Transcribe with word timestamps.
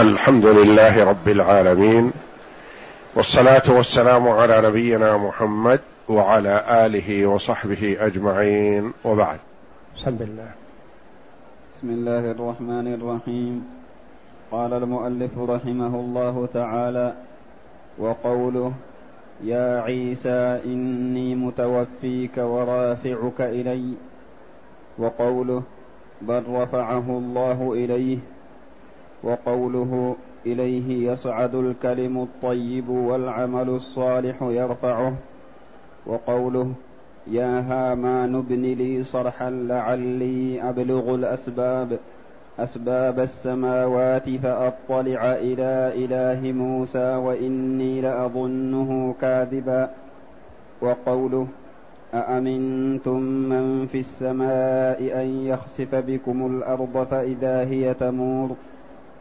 الحمد 0.00 0.46
لله 0.46 1.04
رب 1.04 1.28
العالمين 1.28 2.12
والصلاة 3.14 3.62
والسلام 3.68 4.28
على 4.28 4.62
نبينا 4.68 5.16
محمد 5.16 5.80
وعلى 6.08 6.64
آله 6.86 7.26
وصحبه 7.26 7.96
أجمعين 8.00 8.92
وبعد. 9.04 9.38
بسم 9.96 10.16
الله. 10.20 10.50
بسم 11.74 11.90
الله 11.90 12.30
الرحمن 12.30 12.94
الرحيم. 12.94 13.64
قال 14.52 14.72
المؤلف 14.72 15.30
رحمه 15.38 15.94
الله 16.00 16.48
تعالى 16.54 17.14
وقوله 17.98 18.72
يا 19.44 19.80
عيسى 19.80 20.60
إني 20.64 21.34
متوفيك 21.34 22.36
ورافعك 22.38 23.40
إلي. 23.40 23.94
وقوله 24.98 25.62
بل 26.22 26.42
رفعه 26.48 27.06
الله 27.08 27.72
إليه. 27.72 28.18
وقوله 29.22 30.16
إليه 30.46 31.12
يصعد 31.12 31.54
الكلم 31.54 32.22
الطيب 32.22 32.88
والعمل 32.88 33.68
الصالح 33.68 34.42
يرفعه 34.42 35.14
وقوله 36.06 36.72
يا 37.26 37.60
هامان 37.60 38.34
ابن 38.34 38.62
لي 38.62 39.02
صرحا 39.02 39.50
لعلي 39.50 40.68
أبلغ 40.68 41.14
الأسباب 41.14 41.98
أسباب 42.58 43.20
السماوات 43.20 44.30
فأطلع 44.30 45.32
إلى 45.32 45.92
إله 46.04 46.52
موسى 46.52 47.14
وإني 47.14 48.00
لأظنه 48.00 49.14
كاذبا 49.20 49.90
وقوله 50.80 51.46
أأمنتم 52.14 53.20
من 53.22 53.86
في 53.86 53.98
السماء 53.98 55.22
أن 55.22 55.46
يخسف 55.46 55.94
بكم 55.94 56.46
الأرض 56.46 57.06
فإذا 57.10 57.60
هي 57.60 57.94
تمور؟ 57.94 58.56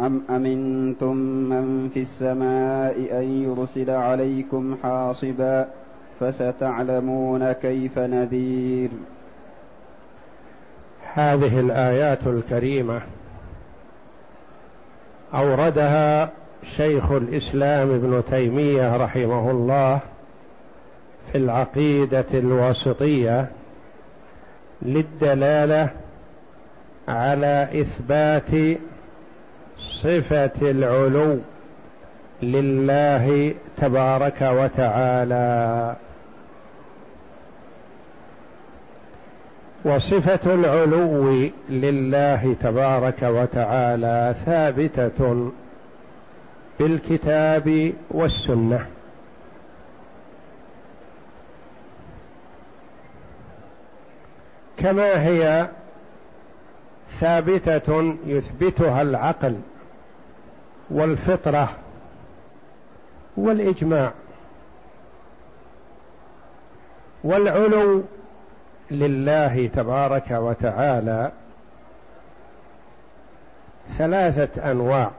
أم 0.02 0.22
أمنتم 0.30 1.16
من 1.50 1.90
في 1.94 2.02
السماء 2.02 2.96
أن 3.12 3.44
يرسل 3.44 3.90
عليكم 3.90 4.76
حاصبا 4.84 5.68
فستعلمون 6.20 7.52
كيف 7.52 8.00
نذير. 8.00 8.90
هذه 11.14 11.60
الآيات 11.60 12.28
الكريمة 12.28 13.02
أوردها 15.34 16.30
شيخ 16.78 17.12
الإسلام 17.12 17.90
ابن 17.90 18.24
تيمية 18.30 18.98
رحمه 18.98 19.52
الله 19.52 20.00
في 21.32 21.38
العقيدة 21.38 22.26
الواسطية 22.34 23.48
للدلالة 24.82 25.90
على 27.08 27.68
إثبات 27.82 28.78
صفة 29.90 30.52
العلو 30.62 31.40
لله 32.44 33.54
تبارك 33.78 34.42
وتعالى. 34.42 35.96
وصفة 39.86 40.54
العلو 40.54 41.32
لله 41.70 42.56
تبارك 42.62 43.24
وتعالى 43.24 44.36
ثابتة 44.46 45.52
بالكتاب 46.80 47.94
والسنة. 48.12 48.86
كما 54.78 55.24
هي 55.24 55.68
ثابتة 57.20 58.16
يثبتها 58.26 59.02
العقل 59.02 59.56
والفطرة 60.92 61.76
والإجماع 63.38 64.12
والعلو 67.24 68.04
لله 68.92 69.68
تبارك 69.68 70.32
وتعالى 70.32 71.32
ثلاثة 73.98 74.72
أنواع 74.72 75.12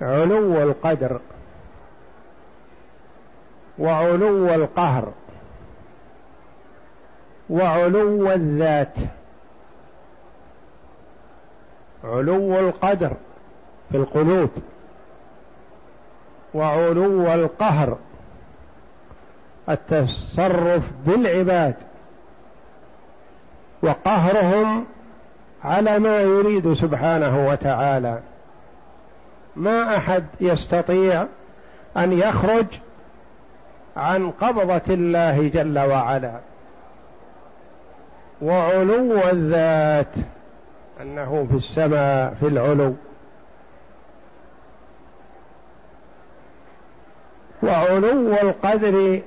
علو 0.00 0.62
القدر 0.62 1.20
وعلو 3.78 4.54
القهر 4.54 5.12
وعلو 7.50 8.32
الذات. 8.32 8.94
علو 12.04 12.58
القدر 12.58 13.12
في 13.90 13.96
القلوب 13.96 14.50
وعلو 16.54 17.34
القهر 17.34 17.98
التصرف 19.68 20.82
بالعباد 21.06 21.74
وقهرهم 23.82 24.84
على 25.64 25.98
ما 25.98 26.20
يريد 26.20 26.72
سبحانه 26.72 27.48
وتعالى. 27.48 28.20
ما 29.56 29.96
أحد 29.96 30.24
يستطيع 30.40 31.26
أن 31.96 32.12
يخرج 32.12 32.66
عن 33.96 34.30
قبضة 34.30 34.94
الله 34.94 35.48
جل 35.48 35.78
وعلا. 35.78 36.40
وعلو 38.42 39.28
الذات 39.28 40.14
أنه 41.00 41.46
في 41.50 41.56
السماء 41.56 42.34
في 42.34 42.46
العلو. 42.46 42.94
وعلو 47.66 48.32
القدر 48.32 49.20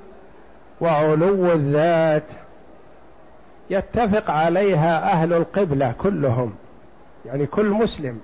وعلو 0.80 1.52
الذات 1.52 2.22
يتفق 3.70 4.30
عليها 4.30 5.12
أهل 5.12 5.32
القبلة 5.32 5.94
كلهم 5.98 6.54
يعني 7.26 7.46
كل 7.46 7.66
مسلم. 7.66 8.20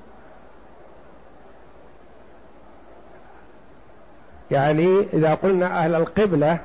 يعني 4.51 5.07
إذا 5.13 5.35
قلنا 5.35 5.67
أهل 5.85 5.95
القبلة 5.95 6.59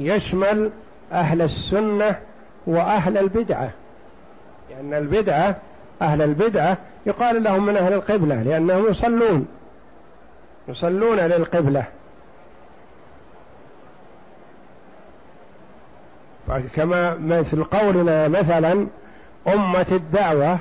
يشمل 0.00 0.70
أهل 1.12 1.42
السنة 1.42 2.18
وأهل 2.66 3.18
البدعة 3.18 3.70
لأن 4.70 4.94
البدعة 4.94 5.56
أهل 6.02 6.22
البدعة 6.22 6.78
يقال 7.06 7.42
لهم 7.42 7.66
من 7.66 7.76
أهل 7.76 7.92
القبلة 7.92 8.42
لأنهم 8.42 8.86
يصلون 8.86 9.46
يصلون 10.68 11.18
للقبلة. 11.18 11.84
كما 16.74 17.14
مثل 17.14 17.64
قولنا 17.64 18.28
مثلا 18.28 18.86
أمة 19.48 19.86
الدعوة 19.92 20.58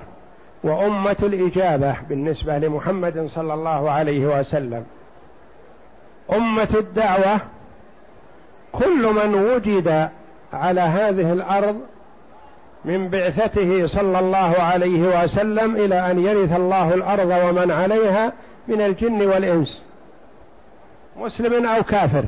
وأمة 0.64 1.16
الإجابة 1.24 1.96
بالنسبة 2.10 2.58
لمحمد 2.58 3.28
صلى 3.36 3.54
الله 3.54 3.92
عليه 3.92 4.40
وسلم. 4.40 4.86
أمة 6.34 6.70
الدعوة 6.74 7.42
كل 8.72 9.14
من 9.14 9.36
وجد 9.36 10.10
على 10.54 10.82
هذه 10.82 11.34
الأرض 11.34 11.82
من 12.86 13.10
بعثته 13.10 13.88
صلى 13.88 14.20
الله 14.20 14.56
عليه 14.60 15.24
وسلم 15.24 15.76
إلى 15.76 16.12
أن 16.12 16.20
يرث 16.20 16.52
الله 16.56 16.94
الأرض 16.94 17.50
ومن 17.50 17.72
عليها 17.72 18.34
من 18.68 18.82
الجن 18.82 19.28
والإنس 19.28 19.82
مسلم 21.18 21.66
أو 21.66 21.84
كافر 21.84 22.26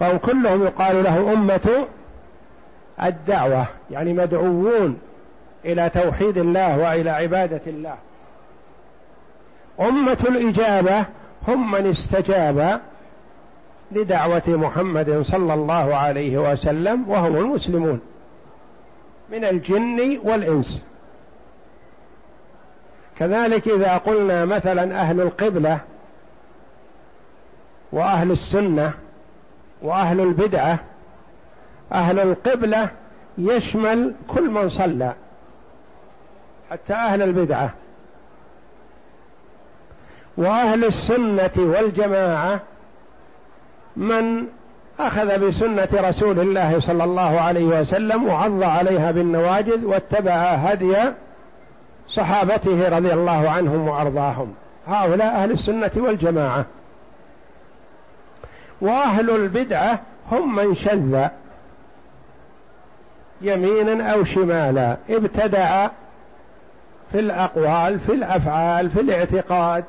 فهم 0.00 0.16
كلهم 0.16 0.62
يقال 0.62 1.04
له 1.04 1.32
أمة 1.32 1.86
الدعوة 3.02 3.66
يعني 3.90 4.12
مدعوون 4.12 4.98
إلى 5.64 5.90
توحيد 5.90 6.38
الله 6.38 6.78
وإلى 6.78 7.10
عبادة 7.10 7.60
الله. 7.66 7.94
أمة 9.80 10.18
الإجابة 10.28 11.06
هم 11.48 11.70
من 11.70 11.86
استجاب 11.86 12.80
لدعوة 13.92 14.42
محمد 14.46 15.22
صلى 15.22 15.54
الله 15.54 15.94
عليه 15.94 16.52
وسلم 16.52 17.08
وهم 17.08 17.36
المسلمون 17.36 18.00
من 19.30 19.44
الجن 19.44 20.20
والإنس. 20.24 20.82
كذلك 23.18 23.68
إذا 23.68 23.96
قلنا 23.96 24.44
مثلا 24.44 25.00
أهل 25.00 25.20
القبلة 25.20 25.80
وأهل 27.92 28.30
السنة 28.30 28.92
وأهل 29.82 30.20
البدعة 30.20 30.78
أهل 31.92 32.18
القبلة 32.18 32.90
يشمل 33.38 34.14
كل 34.28 34.50
من 34.50 34.68
صلى 34.68 35.14
حتى 36.70 36.94
أهل 36.94 37.22
البدعة. 37.22 37.70
وأهل 40.36 40.84
السنة 40.84 41.50
والجماعة 41.56 42.60
من 43.96 44.46
أخذ 45.00 45.38
بسنة 45.38 45.88
رسول 45.94 46.40
الله 46.40 46.80
صلى 46.80 47.04
الله 47.04 47.40
عليه 47.40 47.64
وسلم 47.64 48.28
وعض 48.28 48.62
عليها 48.62 49.10
بالنواجذ 49.10 49.84
واتبع 49.84 50.32
هدي 50.34 50.96
صحابته 52.08 52.88
رضي 52.88 53.12
الله 53.12 53.50
عنهم 53.50 53.88
وأرضاهم. 53.88 54.54
هؤلاء 54.86 55.28
أهل 55.28 55.50
السنة 55.50 55.90
والجماعة. 55.96 56.64
وأهل 58.80 59.30
البدعة 59.30 60.00
هم 60.30 60.54
من 60.54 60.74
شذ. 60.74 61.28
يمينا 63.42 64.12
أو 64.12 64.24
شمالا 64.24 64.96
ابتدع 65.10 65.88
في 67.12 67.18
الأقوال 67.20 68.00
في 68.00 68.12
الأفعال 68.12 68.90
في 68.90 69.00
الاعتقاد. 69.00 69.84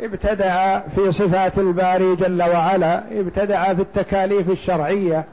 ابتدع 0.00 0.78
في 0.78 1.12
صفات 1.12 1.58
الباري 1.58 2.16
جل 2.16 2.42
وعلا 2.42 3.02
ابتدع 3.20 3.74
في 3.74 3.82
التكاليف 3.82 4.50
الشرعية 4.50 5.24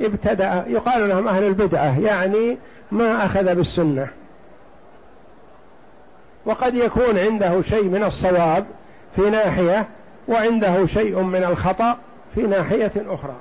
ابتدع 0.00 0.66
يقال 0.66 1.08
لهم 1.08 1.28
أهل 1.28 1.44
البدعة 1.44 2.00
يعني 2.00 2.58
ما 2.92 3.24
أخذ 3.24 3.54
بالسنة. 3.54 4.08
وقد 6.46 6.74
يكون 6.74 7.18
عنده 7.18 7.62
شيء 7.62 7.84
من 7.84 8.04
الصواب 8.04 8.64
في 9.16 9.30
ناحية 9.30 9.86
وعنده 10.28 10.86
شيء 10.86 11.22
من 11.22 11.44
الخطأ 11.44 11.96
في 12.34 12.42
ناحية 12.42 12.92
أخرى. 12.96 13.36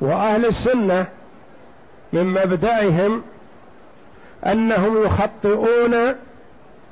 وأهل 0.00 0.46
السنة 0.46 1.06
من 2.12 2.26
مبدأهم 2.26 3.22
أنهم 4.46 5.04
يخطئون 5.04 6.14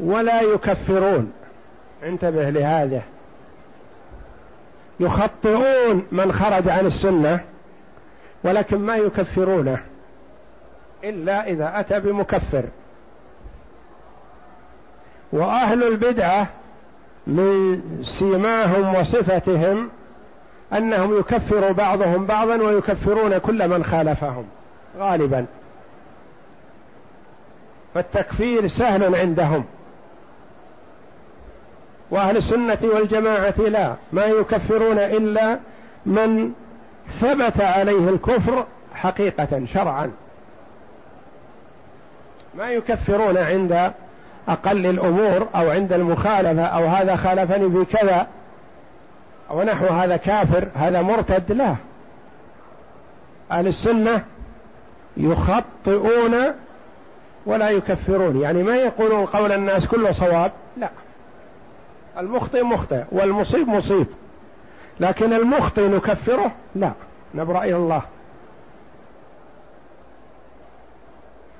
ولا 0.00 0.40
يكفرون. 0.40 1.32
انتبه 2.02 2.50
لهذا. 2.50 3.02
يخطئون 5.00 6.06
من 6.12 6.32
خرج 6.32 6.68
عن 6.68 6.86
السنة 6.86 7.40
ولكن 8.44 8.78
ما 8.78 8.96
يكفرونه 8.96 9.82
إلا 11.04 11.46
إذا 11.48 11.80
أتى 11.80 12.00
بمكفر. 12.00 12.64
وأهل 15.32 15.84
البدعة 15.84 16.48
من 17.26 17.82
سيماهم 18.18 18.94
وصفتهم 18.94 19.90
أنهم 20.72 21.18
يكفر 21.18 21.72
بعضهم 21.72 22.26
بعضا 22.26 22.56
ويكفرون 22.56 23.38
كل 23.38 23.68
من 23.68 23.84
خالفهم. 23.84 24.44
غالبا. 24.98 25.46
فالتكفير 27.94 28.68
سهل 28.68 29.14
عندهم. 29.14 29.64
وأهل 32.10 32.36
السنة 32.36 32.78
والجماعة 32.82 33.58
لا. 33.58 33.94
ما 34.12 34.24
يكفرون 34.24 34.98
إلا 34.98 35.58
من 36.06 36.52
ثبت 37.20 37.60
عليه 37.60 38.08
الكفر 38.08 38.66
حقيقة 38.94 39.64
شرعا. 39.72 40.10
ما 42.54 42.70
يكفرون 42.70 43.38
عند 43.38 43.92
أقل 44.48 44.86
الأمور 44.86 45.48
أو 45.54 45.70
عند 45.70 45.92
المخالفة 45.92 46.64
أو 46.64 46.86
هذا 46.86 47.16
خالفني 47.16 47.70
في 47.70 47.92
كذا 49.48 49.56
أو 49.56 49.62
نحو 49.62 49.86
هذا 49.86 50.16
كافر 50.16 50.68
هذا 50.74 51.02
مرتد 51.02 51.52
لا. 51.52 51.76
أهل 53.50 53.66
السنة 53.66 54.24
يخطئون 55.16 56.54
ولا 57.46 57.70
يكفرون. 57.70 58.40
يعني 58.40 58.62
ما 58.62 58.76
يقولون 58.76 59.26
قول 59.26 59.52
الناس 59.52 59.86
كله 59.86 60.12
صواب 60.12 60.52
لا. 60.76 60.90
المخطئ 62.18 62.62
مخطئ 62.62 63.04
والمصيب 63.12 63.68
مصيب. 63.68 64.06
لكن 65.00 65.32
المخطئ 65.32 65.88
نكفره 65.88 66.52
لا. 66.74 66.92
نبرأ 67.34 67.64
إلى 67.64 67.76
الله. 67.76 68.02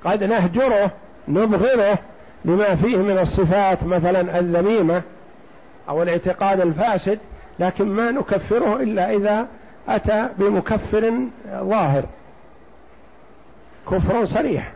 قد 0.04 0.24
نهجره 0.24 0.90
نبغضه 1.28 1.98
لما 2.44 2.74
فيه 2.74 2.96
من 2.96 3.18
الصفات 3.18 3.84
مثلا 3.84 4.38
الذميمة 4.38 5.02
أو 5.88 6.02
الاعتقاد 6.02 6.60
الفاسد. 6.60 7.18
لكن 7.58 7.88
ما 7.88 8.10
نكفره 8.10 8.76
إلا 8.76 9.10
إذا 9.10 9.46
أتى 9.88 10.28
بمكفر 10.38 11.20
ظاهر. 11.50 12.04
كفر 13.90 14.26
صريح. 14.26 14.72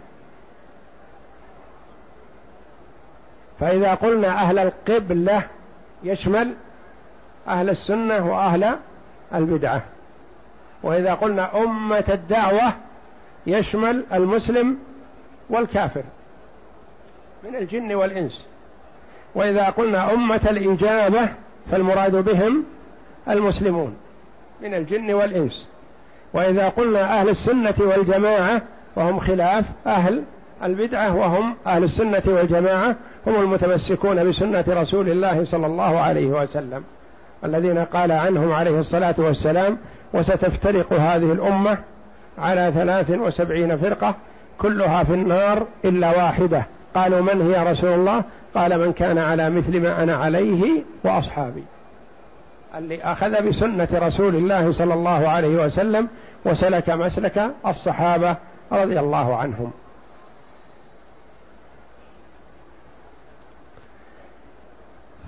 فإذا 3.60 3.94
قلنا 3.94 4.28
أهل 4.28 4.58
القبلة 4.58 5.42
يشمل 6.02 6.54
أهل 7.48 7.70
السنة 7.70 8.26
وأهل 8.26 8.76
البدعة. 9.34 9.82
وإذا 10.82 11.14
قلنا 11.14 11.62
أمة 11.62 12.04
الدعوة 12.08 12.72
يشمل 13.46 14.04
المسلم 14.12 14.78
والكافر 15.50 16.02
من 17.44 17.56
الجن 17.56 17.94
والإنس. 17.94 18.44
وإذا 19.34 19.64
قلنا 19.64 20.12
أمة 20.12 20.40
الإجابة 20.50 21.28
فالمراد 21.70 22.16
بهم 22.16 22.64
المسلمون 23.28 23.94
من 24.62 24.74
الجن 24.74 25.14
والإنس. 25.14 25.68
وإذا 26.34 26.68
قلنا 26.68 27.20
أهل 27.20 27.28
السنة 27.28 27.74
والجماعة 27.80 28.62
وهم 28.96 29.18
خلاف 29.18 29.64
أهل 29.86 30.22
البدعة 30.64 31.16
وهم 31.16 31.54
أهل 31.66 31.84
السنة 31.84 32.22
والجماعة 32.26 32.96
هم 33.26 33.34
المتمسكون 33.34 34.28
بسنة 34.28 34.64
رسول 34.68 35.08
الله 35.08 35.44
صلى 35.44 35.66
الله 35.66 36.00
عليه 36.00 36.26
وسلم 36.26 36.84
الذين 37.44 37.78
قال 37.78 38.12
عنهم 38.12 38.52
عليه 38.52 38.80
الصلاة 38.80 39.14
والسلام 39.18 39.78
وستفترق 40.14 40.92
هذه 40.92 41.32
الأمة 41.32 41.78
على 42.38 42.72
ثلاث 42.74 43.10
وسبعين 43.10 43.76
فرقة 43.76 44.14
كلها 44.58 45.04
في 45.04 45.14
النار 45.14 45.66
إلا 45.84 46.16
واحدة. 46.16 46.66
قالوا 46.94 47.20
من 47.20 47.42
هي 47.42 47.70
رسول 47.70 47.90
الله؟ 47.90 48.24
قال 48.54 48.80
من 48.80 48.92
كان 48.92 49.18
على 49.18 49.50
مثل 49.50 49.80
ما 49.82 50.02
أنا 50.02 50.16
عليه 50.16 50.82
وأصحابي. 51.04 51.64
اللي 52.78 53.02
أخذ 53.02 53.48
بسنة 53.48 53.88
رسول 53.92 54.34
الله 54.36 54.72
صلى 54.72 54.94
الله 54.94 55.28
عليه 55.28 55.64
وسلم 55.64 56.08
وسلك 56.44 56.90
مسلك 56.90 57.50
الصحابة 57.66 58.36
رضي 58.72 59.00
الله 59.00 59.36
عنهم. 59.36 59.72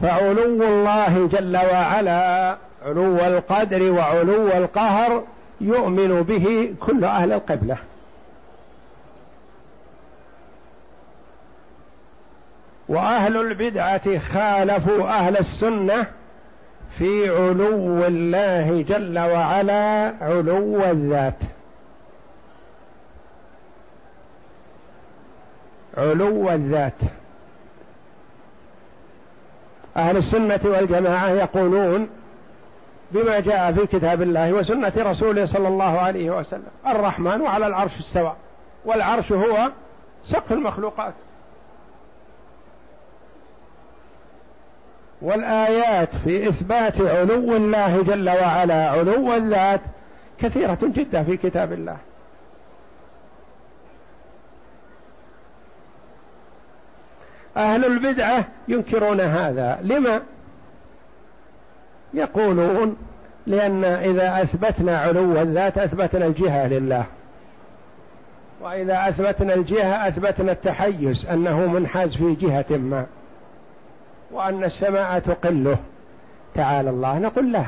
فعلو 0.02 0.64
الله 0.64 1.26
جل 1.26 1.56
وعلا 1.56 2.56
علو 2.86 3.16
القدر 3.16 3.92
وعلو 3.92 4.48
القهر 4.48 5.22
يؤمن 5.60 6.22
به 6.22 6.74
كل 6.80 7.04
أهل 7.04 7.32
القبلة. 7.32 7.76
وأهل 12.88 13.36
البدعة 13.36 14.18
خالفوا 14.18 15.08
أهل 15.08 15.36
السنة 15.36 16.06
في 16.98 17.30
علو 17.30 18.04
الله 18.04 18.82
جل 18.82 19.18
وعلا 19.18 20.14
علو 20.20 20.84
الذات. 20.84 21.38
علو 25.96 26.50
الذات. 26.50 27.00
أهل 29.96 30.16
السنة 30.16 30.60
والجماعة 30.64 31.28
يقولون 31.28 32.08
بما 33.10 33.40
جاء 33.40 33.72
في 33.72 33.86
كتاب 33.86 34.22
الله 34.22 34.52
وسنة 34.52 34.92
رسوله 34.96 35.46
صلى 35.46 35.68
الله 35.68 36.00
عليه 36.00 36.30
وسلم 36.30 36.66
الرحمن 36.86 37.46
على 37.46 37.66
العرش 37.66 37.98
استوى 37.98 38.36
والعرش 38.84 39.32
هو 39.32 39.70
سقف 40.24 40.52
المخلوقات. 40.52 41.14
والآيات 45.24 46.08
في 46.24 46.48
إثبات 46.48 47.00
علو 47.00 47.56
الله 47.56 48.02
جل 48.02 48.30
وعلا 48.30 48.90
علو 48.90 49.34
الذات 49.34 49.80
كثيرة 50.38 50.78
جدا 50.82 51.22
في 51.22 51.36
كتاب 51.36 51.72
الله. 51.72 51.96
أهل 57.56 57.84
البدعة 57.84 58.44
ينكرون 58.68 59.20
هذا. 59.20 59.78
لما؟ 59.82 60.22
يقولون 62.14 62.96
لأن 63.46 63.84
إذا 63.84 64.42
أثبتنا 64.42 64.98
علو 64.98 65.42
الذات 65.42 65.78
أثبتنا 65.78 66.26
الجهة 66.26 66.68
لله. 66.68 67.04
وإذا 68.60 69.08
أثبتنا 69.08 69.54
الجهة 69.54 70.08
أثبتنا 70.08 70.52
التحيز 70.52 71.26
أنه 71.26 71.66
منحاز 71.66 72.16
في 72.16 72.34
جهة 72.34 72.76
ما. 72.76 73.06
وأن 74.34 74.64
السماء 74.64 75.18
تقله. 75.18 75.76
تعالى 76.54 76.90
الله 76.90 77.18
نقول 77.18 77.52
له. 77.52 77.66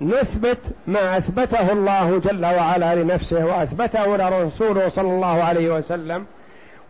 نثبت 0.00 0.58
ما 0.86 1.18
أثبته 1.18 1.72
الله 1.72 2.18
جل 2.18 2.46
وعلا 2.46 2.94
لنفسه 2.94 3.46
وأثبته 3.46 4.16
لرسوله 4.16 4.88
صلى 4.88 5.08
الله 5.08 5.44
عليه 5.44 5.74
وسلم 5.74 6.26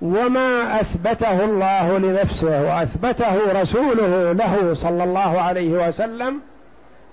وما 0.02 0.80
أثبته 0.80 1.44
الله 1.44 1.98
لنفسه 1.98 2.62
وأثبته 2.62 3.60
رسوله 3.62 4.32
له 4.32 4.74
صلى 4.74 5.04
الله 5.04 5.40
عليه 5.40 5.88
وسلم 5.88 6.40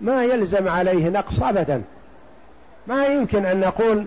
ما 0.02 0.24
يلزم 0.24 0.68
عليه 0.68 1.10
نقص 1.10 1.42
ابدا. 1.42 1.84
ما 2.88 3.06
يمكن 3.06 3.46
أن 3.46 3.60
نقول 3.60 4.06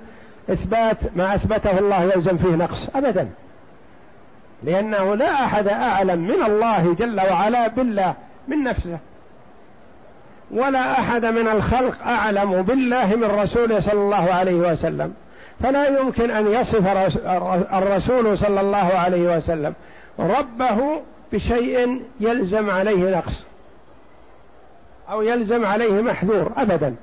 إثبات 0.51 0.97
ما 1.17 1.35
أثبته 1.35 1.79
الله 1.79 2.03
يلزم 2.03 2.37
فيه 2.37 2.55
نقص 2.55 2.89
ابدا. 2.95 3.29
لأنه 4.63 5.15
لا 5.15 5.45
أحد 5.45 5.69
أعلم 5.69 6.19
من 6.21 6.43
الله 6.43 6.95
جل 6.95 7.21
وعلا 7.21 7.69
بالله 7.69 8.15
من 8.49 8.65
نفسه. 8.65 8.99
ولا 10.51 11.01
أحد 11.01 11.25
من 11.25 11.49
الخلق 11.49 12.03
أعلم 12.03 12.63
بالله 12.63 13.17
من 13.17 13.25
رسوله 13.25 13.81
صلى 13.81 14.01
الله 14.01 14.33
عليه 14.33 14.73
وسلم. 14.73 15.15
فلا 15.63 16.01
يمكن 16.01 16.31
أن 16.31 16.47
يصف 16.47 16.87
الرسول 17.75 18.39
صلى 18.39 18.61
الله 18.61 18.77
عليه 18.77 19.37
وسلم 19.37 19.75
ربه 20.19 21.01
بشيء 21.33 22.03
يلزم 22.21 22.71
عليه 22.71 23.17
نقص 23.17 23.45
أو 25.11 25.23
يلزم 25.23 25.65
عليه 25.67 26.03
محذور 26.03 26.53
أبدا. 26.57 26.97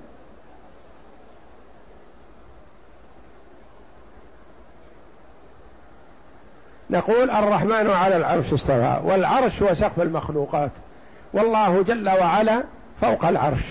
نقول 6.89 7.29
الرحمن 7.29 7.89
على 7.89 8.17
العرش 8.17 8.53
استوى 8.53 9.01
والعرش 9.03 9.63
هو 9.63 9.73
سقف 9.73 10.01
المخلوقات. 10.01 10.71
والله 11.33 11.81
جل 11.81 12.09
وعلا 12.09 12.63
فوق 13.01 13.25
العرش 13.25 13.63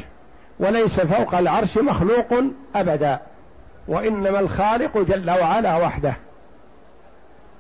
وليس 0.61 1.00
فوق 1.00 1.35
العرش 1.35 1.78
مخلوق 1.78 2.35
أبدا 2.75 3.18
وإنما 3.88 4.40
الخالق 4.40 4.99
جل 4.99 5.30
وعلا 5.30 5.76
وحده. 5.76 6.16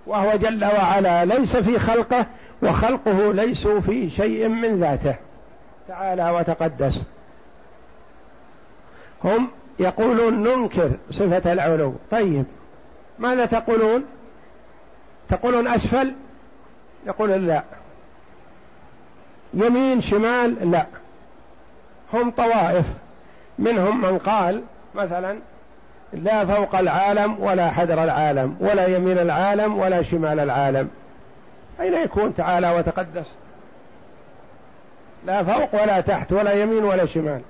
وهو 0.06 0.36
جل 0.36 0.64
وعلا 0.64 1.24
ليس 1.24 1.56
في 1.56 1.78
خلقه 1.78 2.26
وخلقه 2.62 3.32
ليسوا 3.32 3.80
في 3.80 4.10
شيء 4.10 4.48
من 4.48 4.80
ذاته. 4.80 5.14
تعالى 5.88 6.30
وتقدس. 6.30 7.02
هم 9.24 9.48
يقولون 9.78 10.42
ننكر 10.42 10.90
صفة 11.10 11.52
العلو. 11.52 11.94
طيب 12.10 12.44
ماذا 13.18 13.46
تقولون؟ 13.46 14.04
تقولون 15.28 15.68
أسفل؟ 15.68 16.12
يقول 17.06 17.30
لا. 17.30 17.62
يمين 19.54 20.00
شمال؟ 20.00 20.70
لا. 20.70 20.86
هم 22.12 22.30
طوائف. 22.30 22.86
منهم 23.58 24.00
من 24.00 24.18
قال 24.18 24.62
مثلا 24.94 25.38
لا 26.12 26.46
فوق 26.46 26.74
العالم 26.74 27.40
ولا 27.40 27.70
حدر 27.70 28.04
العالم 28.04 28.56
ولا 28.60 28.86
يمين 28.86 29.18
العالم 29.18 29.78
ولا 29.78 30.02
شمال 30.02 30.40
العالم. 30.40 30.88
أين 31.80 31.94
يكون 31.94 32.34
تعالى 32.34 32.70
وتقدس؟ 32.70 33.26
لا 35.26 35.44
فوق 35.44 35.82
ولا 35.82 36.00
تحت 36.00 36.32
ولا 36.32 36.52
يمين 36.52 36.84
ولا 36.84 37.06
شمال. 37.06 37.40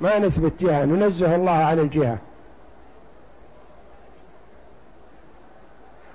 ما 0.00 0.18
نثبت 0.18 0.52
جهة 0.60 0.84
ننزه 0.84 1.34
الله 1.34 1.52
عن 1.52 1.78
الجهة. 1.78 2.18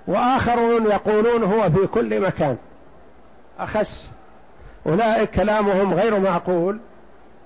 وآخرون 0.07 0.85
يقولون 0.85 1.43
هو 1.43 1.69
في 1.69 1.87
كل 1.87 2.21
مكان. 2.21 2.57
أخس. 3.59 4.11
أولئك 4.87 5.31
كلامهم 5.31 5.93
غير 5.93 6.19
معقول 6.19 6.79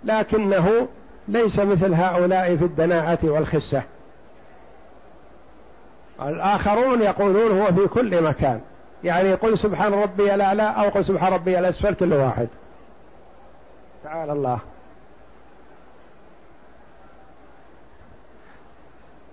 لكنه 0.04 0.88
ليس 1.28 1.60
مثل 1.60 1.94
هؤلاء 1.94 2.56
في 2.56 2.66
الدناءة 2.66 3.20
والخسة. 3.24 3.84
الآخرون 6.22 7.02
يقولون 7.02 7.62
هو 7.62 7.74
في 7.74 7.88
كل 7.88 8.24
مكان. 8.24 8.62
يعني 9.04 9.34
قل 9.34 9.58
سبحان 9.58 9.94
ربي 9.94 10.36
الأعلى 10.36 10.64
أو 10.64 10.90
قل 10.90 11.06
سبحان 11.06 11.34
ربي 11.34 11.60
الأسفل 11.60 11.94
كل 11.94 12.14
واحد. 12.14 12.48
تعالى 14.04 14.32
الله. 14.32 14.60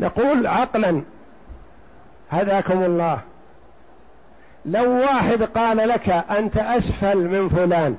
نقول 0.01 0.47
عقلا. 0.47 1.03
هداكم 2.31 2.83
الله. 2.83 3.21
لو 4.65 5.01
واحد 5.01 5.43
قال 5.43 5.77
لك 5.77 6.09
أنت 6.09 6.57
أسفل 6.57 7.29
من 7.29 7.49
فلان 7.49 7.97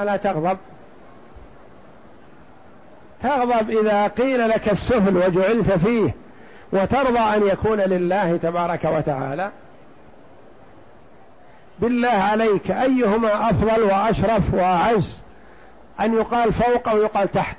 ألا 0.00 0.16
تغضب؟ 0.16 0.58
تغضب 3.22 3.70
إذا 3.70 4.06
قيل 4.06 4.48
لك 4.48 4.68
السفل 4.68 5.16
وجعلت 5.16 5.72
فيه 5.72 6.14
وترضى 6.72 7.18
أن 7.18 7.46
يكون 7.46 7.80
لله 7.80 8.36
تبارك 8.36 8.84
وتعالى. 8.84 9.50
بالله 11.78 12.08
عليك 12.08 12.70
أيهما 12.70 13.50
أفضل 13.50 13.82
وأشرف 13.82 14.54
وأعز؟ 14.54 15.16
أن 16.00 16.14
يقال 16.14 16.52
فوق 16.52 16.88
أو 16.88 16.98
يقال 16.98 17.28
تحت. 17.28 17.56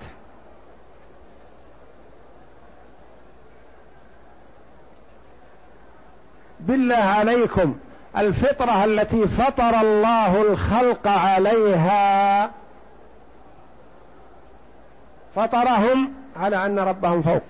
بالله 6.60 6.96
عليكم 6.96 7.76
الفطرة 8.18 8.86
التي 8.86 9.28
فطر 9.28 9.82
الله 9.82 10.42
الخلق 10.42 11.08
عليها. 11.08 12.52
فطرهم 15.36 16.14
على 16.36 16.66
أن 16.66 16.80
ربهم 16.80 17.22
فوق. 17.22 17.44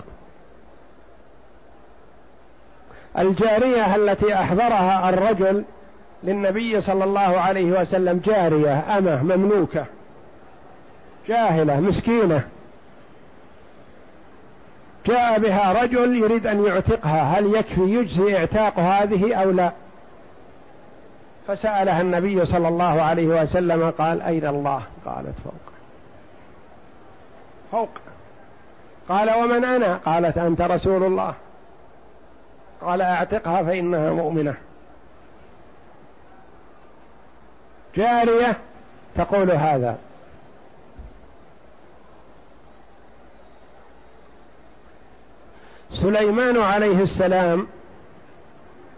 الجارية 3.18 3.96
التي 3.96 4.34
أحضرها 4.34 5.10
الرجل 5.10 5.64
للنبي 6.24 6.82
صلى 6.82 7.04
الله 7.04 7.40
عليه 7.40 7.82
وسلم 7.82 8.22
جارية 8.26 8.98
أمة 8.98 9.24
مملوكة 9.24 9.86
جاهلة 11.28 11.80
مسكينة. 11.80 12.48
جاء 15.08 15.40
بها 15.40 15.84
رجل 15.84 16.16
يريد 16.16 16.48
أن 16.48 16.66
يعتقها 16.66 17.22
هل 17.22 17.56
يكفي 17.56 17.82
يجزي 17.82 18.38
إعتاق 18.38 18.80
هذه 18.80 19.36
أو 19.36 19.52
لا؟ 19.52 19.72
فسألها 21.48 22.02
النبي 22.02 22.46
صلى 22.46 22.68
الله 22.68 23.02
عليه 23.02 23.28
وسلم 23.28 23.92
قال 23.92 24.22
أين 24.22 24.46
الله؟ 24.48 24.84
قالت 25.06 25.36
فوق. 25.44 25.54
فوق. 27.72 27.90
قال 29.10 29.34
ومن 29.36 29.66
أنا؟ 29.66 29.96
قالت 29.96 30.38
أنت 30.38 30.62
رسول 30.62 31.04
الله. 31.04 31.34
قال 32.82 33.02
أعتقها 33.02 33.64
فإنها 33.64 34.12
مؤمنة. 34.12 34.56
جارية 37.96 38.58
تقول 39.16 39.52
هذا. 39.52 39.98
سليمان 46.02 46.58
عليه 46.58 47.04
السلام 47.04 47.68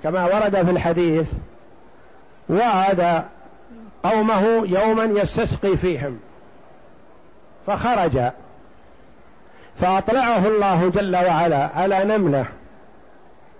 كما 0.03 0.25
ورد 0.25 0.65
في 0.65 0.71
الحديث 0.71 1.31
وعد 2.49 3.23
قومه 4.03 4.41
يوما 4.67 5.03
يستسقي 5.03 5.77
فيهم 5.77 6.19
فخرج 7.67 8.31
فأطلعه 9.81 10.47
الله 10.47 10.89
جل 10.89 11.15
وعلا 11.15 11.69
على 11.75 12.03
نملة 12.03 12.45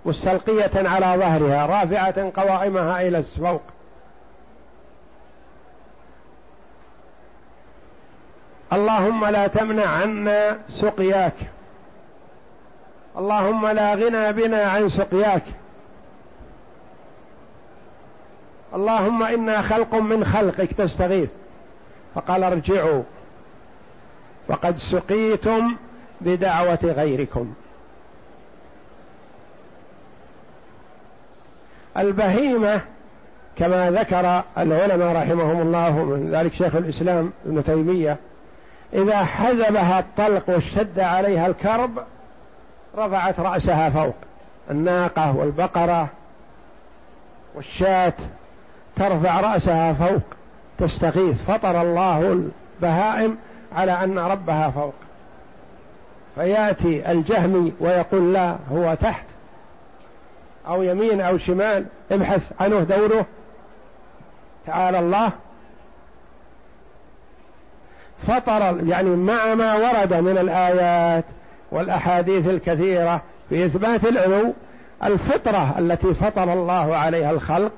مستلقية 0.05 0.89
على 0.89 1.19
ظهرها 1.19 1.65
رافعة 1.65 2.31
قوائمها 2.35 3.01
إلى 3.01 3.17
الفوق 3.17 3.61
اللهم 8.73 9.25
لا 9.25 9.47
تمنع 9.47 9.87
عنا 9.87 10.59
سقياك. 10.81 11.33
اللهم 13.19 13.67
لا 13.67 13.95
غنى 13.95 14.33
بنا 14.33 14.63
عن 14.63 14.89
سقياك. 14.89 15.43
اللهم 18.73 19.23
إنا 19.23 19.61
خلق 19.61 19.95
من 19.95 20.25
خلقك 20.25 20.73
تستغيث. 20.73 21.29
فقال 22.15 22.43
ارجعوا. 22.43 23.03
وقد 24.49 24.75
سقيتم 24.91 25.75
بدعوة 26.21 26.79
غيركم. 26.83 27.53
البهيمة 31.97 32.81
كما 33.55 33.91
ذكر 33.91 34.43
العلماء 34.57 35.15
رحمهم 35.15 35.61
الله 35.61 35.91
من 35.91 36.31
ذلك 36.35 36.53
شيخ 36.53 36.75
الإسلام 36.75 37.31
ابن 37.45 37.63
تيمية 37.63 38.17
إذا 38.93 39.23
حزبها 39.23 39.99
الطلق 39.99 40.49
واشتد 40.49 40.99
عليها 40.99 41.47
الكرب 41.47 41.91
رفعت 42.99 43.39
رأسها 43.39 43.89
فوق. 43.89 44.15
الناقة 44.71 45.35
والبقرة 45.35 46.07
والشاة 47.55 48.13
ترفع 48.95 49.39
رأسها 49.39 49.93
فوق 49.93 50.21
تستغيث. 50.77 51.43
فطر 51.43 51.81
الله 51.81 52.49
البهائم 52.81 53.37
على 53.75 53.91
أن 53.91 54.19
ربها 54.19 54.69
فوق. 54.69 54.93
فيأتي 56.35 57.11
الجهمي 57.11 57.73
ويقول 57.79 58.33
لا 58.33 58.55
هو 58.71 58.93
تحت 58.93 59.25
أو 60.67 60.83
يمين 60.83 61.21
أو 61.21 61.37
شمال 61.37 61.85
ابحث 62.11 62.51
عنه 62.59 62.79
دوره. 62.79 63.25
تعالى 64.67 64.99
الله. 64.99 65.31
فطر 68.27 68.87
يعني 68.87 69.09
مع 69.09 69.55
ما 69.55 69.75
ورد 69.75 70.13
من 70.13 70.37
الآيات 70.37 71.23
والأحاديث 71.71 72.47
الكثيرة 72.47 73.21
في 73.49 73.65
إثبات 73.65 74.05
العلو 74.05 74.53
الفطرة 75.03 75.79
التي 75.79 76.13
فطر 76.13 76.53
الله 76.53 76.95
عليها 76.95 77.31
الخلق 77.31 77.71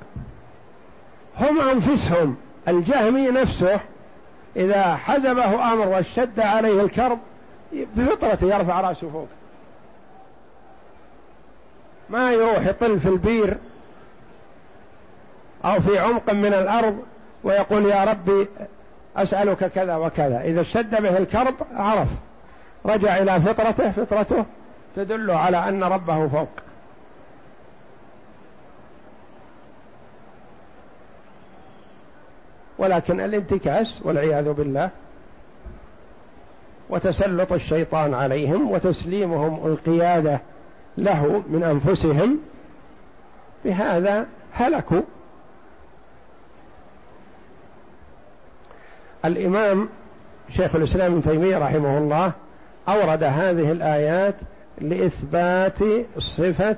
هم 1.39 1.61
أنفسهم 1.61 2.35
الجهمي 2.67 3.27
نفسه 3.27 3.79
إذا 4.55 4.95
حزبه 4.95 5.73
أمر 5.73 5.87
واشتد 5.87 6.39
عليه 6.39 6.81
الكرب 6.81 7.19
بفطرته 7.95 8.47
يرفع 8.55 8.81
رأسه 8.81 9.09
فوق. 9.09 9.27
ما 12.09 12.31
يروح 12.31 12.65
يطل 12.65 12.99
في 12.99 13.09
البير 13.09 13.57
أو 15.65 15.81
في 15.81 15.99
عمق 15.99 16.33
من 16.33 16.53
الأرض 16.53 16.99
ويقول 17.43 17.85
يا 17.85 18.03
ربي 18.03 18.47
أسألك 19.17 19.65
كذا 19.65 19.95
وكذا. 19.95 20.41
إذا 20.41 20.61
اشتد 20.61 21.01
به 21.01 21.17
الكرب 21.17 21.55
عرف. 21.73 22.07
رجع 22.85 23.17
إلى 23.17 23.41
فطرته 23.41 23.91
فطرته 23.91 24.45
تدل 24.95 25.31
على 25.31 25.57
أن 25.69 25.83
ربه 25.83 26.27
فوق. 26.27 26.49
ولكن 32.77 33.19
الانتكاس 33.19 34.01
والعياذ 34.05 34.53
بالله 34.53 34.89
وتسلط 36.89 37.53
الشيطان 37.53 38.13
عليهم 38.13 38.71
وتسليمهم 38.71 39.67
القيادة 39.67 40.39
له 40.97 41.43
من 41.49 41.63
أنفسهم 41.63 42.39
بهذا 43.65 44.27
هلكوا. 44.53 45.01
الإمام 49.25 49.89
شيخ 50.49 50.75
الإسلام 50.75 51.11
ابن 51.11 51.21
تيمية 51.21 51.57
رحمه 51.57 51.97
الله 51.97 52.31
أورد 52.89 53.23
هذه 53.23 53.71
الآيات 53.71 54.35
لإثبات 54.81 55.79
صفة 56.17 56.75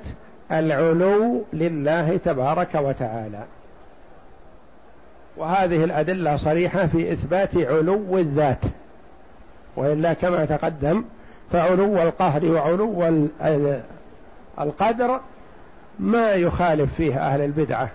العلو 0.52 1.46
لله 1.54 2.18
تبارك 2.18 2.76
وتعالى. 2.76 3.44
وهذه 5.38 5.84
الأدلة 5.84 6.38
صريحة 6.38 6.88
في 6.88 7.14
إثبات 7.14 7.58
علو 7.58 8.18
الذات. 8.18 8.62
وإلا 9.76 10.14
كما 10.14 10.46
تقدم 10.46 11.06
فعلو 11.52 12.02
القهر 12.02 12.46
وعلو 12.46 13.22
القدر 14.60 15.20
ما 16.00 16.32
يخالف 16.32 16.94
فيه 16.94 17.18
أهل 17.28 17.42
البدعة. 17.42 17.90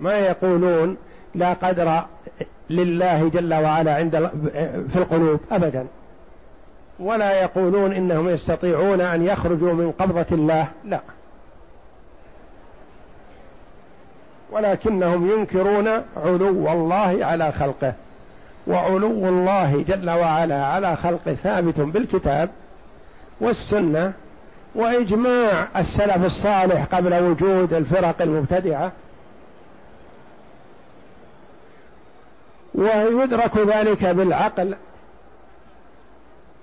ما 0.00 0.18
يقولون 0.18 0.96
لا 1.34 1.52
قدر 1.52 2.04
لله 2.70 3.28
جل 3.28 3.54
وعلا 3.54 3.94
عند 3.94 4.30
في 4.92 4.96
القلوب 4.96 5.40
أبدا. 5.52 5.86
ولا 7.00 7.32
يقولون 7.32 7.92
إنهم 7.92 8.28
يستطيعون 8.28 9.00
أن 9.00 9.26
يخرجوا 9.26 9.72
من 9.72 9.92
قبضة 9.92 10.26
الله. 10.32 10.68
لا. 10.84 11.00
ولكنهم 14.52 15.30
ينكرون 15.30 15.88
علو 16.16 16.72
الله 16.72 17.24
على 17.24 17.52
خلقه. 17.52 17.92
وعلو 18.66 19.28
الله 19.28 19.84
جل 19.88 20.10
وعلا 20.10 20.66
على 20.66 20.96
خلقه 20.96 21.34
ثابت 21.34 21.80
بالكتاب 21.80 22.48
والسنة. 23.40 24.12
وإجماع 24.74 25.68
السلف 25.76 26.24
الصالح 26.24 26.84
قبل 26.84 27.22
وجود 27.22 27.72
الفرق 27.72 28.22
المبتدعة. 28.22 28.92
ويدرك 32.80 33.56
ذلك 33.56 34.04
بالعقل. 34.04 34.74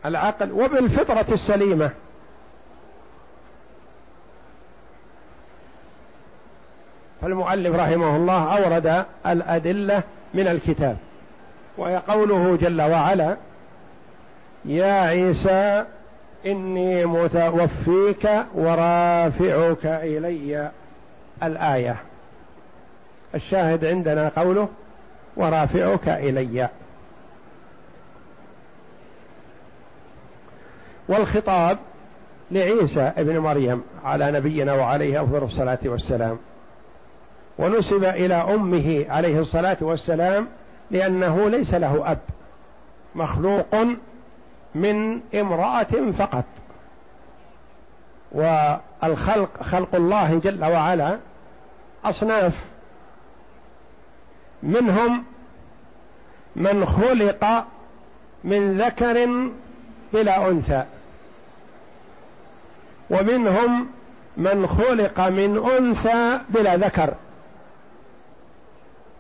العقل 0.05 0.51
وبالفطرة 0.51 1.33
السليمة. 1.33 1.91
فالمؤلف 7.21 7.75
رحمه 7.75 8.15
الله 8.15 8.57
أورد 8.57 9.05
الأدلة 9.27 10.03
من 10.33 10.47
الكتاب 10.47 10.97
وهي 11.77 12.01
قوله 12.07 12.57
جل 12.61 12.81
وعلا 12.81 13.37
يا 14.65 14.93
عيسى 14.93 15.85
إني 16.45 17.05
متوفيك 17.05 18.29
ورافعك 18.55 19.85
إلي. 19.85 20.71
الآية. 21.43 21.95
الشاهد 23.35 23.85
عندنا 23.85 24.31
قوله 24.37 24.69
ورافعك 25.37 26.07
إلي. 26.09 26.69
والخطاب 31.09 31.77
لعيسى 32.51 33.01
ابن 33.01 33.39
مريم 33.39 33.83
على 34.03 34.31
نبينا 34.31 34.73
وعليه 34.73 35.23
أفضل 35.23 35.43
الصلاة 35.43 35.79
والسلام. 35.85 36.37
ونسب 37.59 38.03
إلى 38.03 38.35
أمه 38.35 39.05
عليه 39.09 39.39
الصلاة 39.39 39.77
والسلام 39.81 40.47
لأنه 40.91 41.49
ليس 41.49 41.73
له 41.73 42.11
أب 42.11 42.19
مخلوق 43.15 43.75
من 44.75 45.21
امرأة 45.35 46.11
فقط. 46.17 46.45
والخلق 48.31 49.63
خلق 49.63 49.95
الله 49.95 50.39
جل 50.39 50.65
وعلا 50.65 51.17
أصناف 52.05 52.53
منهم 54.63 55.23
من 56.55 56.85
خلق 56.85 57.65
من 58.43 58.81
ذكر 58.81 59.29
بلا 60.13 60.47
أنثى 60.49 60.83
ومنهم 63.09 63.87
من 64.37 64.67
خلق 64.67 65.19
من 65.19 65.57
أنثى 65.57 66.39
بلا 66.49 66.75
ذكر 66.75 67.13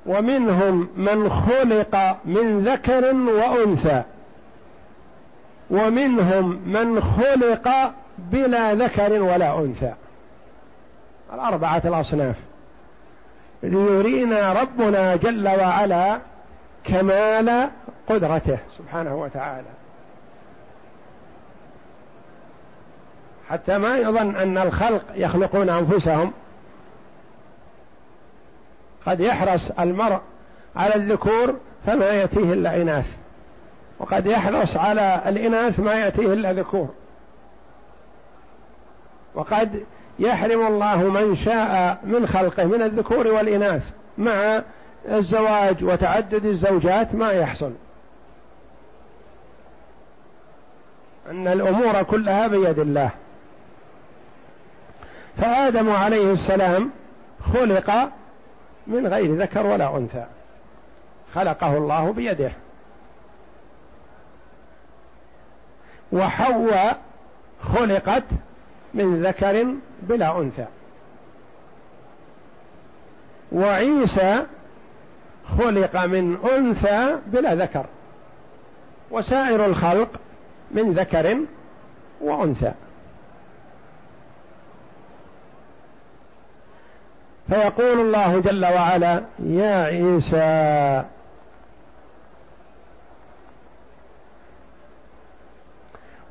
ومنهم 0.05 0.87
من 0.97 1.29
خلق 1.29 2.17
من 2.25 2.67
ذكر 2.67 3.15
وأنثى 3.15 4.03
ومنهم 5.69 6.61
من 6.65 7.01
خلق 7.01 7.93
بلا 8.17 8.73
ذكر 8.73 9.21
ولا 9.21 9.59
أنثى. 9.59 9.93
الأربعة 11.33 11.81
الأصناف. 11.85 12.35
ليرينا 13.63 14.53
ربنا 14.53 15.15
جل 15.15 15.47
وعلا 15.47 16.19
كمال 16.83 17.69
قدرته. 18.07 18.59
سبحانه 18.77 19.15
وتعالى. 19.15 19.67
حتى 23.49 23.77
ما 23.77 23.97
يظن 23.97 24.35
أن 24.35 24.57
الخلق 24.57 25.03
يخلقون 25.15 25.69
أنفسهم 25.69 26.31
قد 29.05 29.19
يحرص 29.19 29.71
المرء 29.79 30.19
على 30.75 30.95
الذكور 30.95 31.55
فما 31.85 32.05
يأتيه 32.05 32.53
إلا 32.53 32.81
إناث. 32.81 33.05
وقد 33.99 34.25
يحرص 34.25 34.77
على 34.77 35.21
الإناث 35.25 35.79
ما 35.79 35.93
يأتيه 35.93 36.33
إلا 36.33 36.53
ذكور. 36.53 36.89
وقد 39.35 39.83
يحرم 40.19 40.67
الله 40.67 40.97
من 40.97 41.35
شاء 41.35 41.99
من 42.03 42.27
خلقه 42.27 42.65
من 42.65 42.81
الذكور 42.81 43.27
والإناث 43.27 43.83
مع 44.17 44.61
الزواج 45.09 45.83
وتعدد 45.83 46.45
الزوجات 46.45 47.15
ما 47.15 47.31
يحصل. 47.31 47.71
أن 51.31 51.47
الأمور 51.47 52.03
كلها 52.03 52.47
بيد 52.47 52.79
الله. 52.79 53.09
فآدم 55.37 55.89
عليه 55.89 56.31
السلام 56.31 56.91
خلق 57.53 58.09
من 58.87 59.07
غير 59.07 59.35
ذكر 59.35 59.65
ولا 59.67 59.97
أنثى. 59.97 60.25
خلقه 61.35 61.77
الله 61.77 62.13
بيده. 62.13 62.51
وحواء 66.11 66.97
خلقت 67.61 68.23
من 68.93 69.23
ذكر 69.23 69.65
بلا 70.01 70.37
أنثى. 70.39 70.65
وعيسى 73.51 74.43
خلق 75.57 76.05
من 76.05 76.37
أنثى 76.57 77.15
بلا 77.27 77.55
ذكر. 77.55 77.85
وسائر 79.11 79.65
الخلق 79.65 80.09
من 80.71 80.93
ذكر 80.93 81.37
وأنثى. 82.21 82.71
فيقول 87.49 87.99
الله 87.99 88.39
جل 88.39 88.65
وعلا 88.65 89.23
يا 89.39 89.83
عيسى 89.83 91.03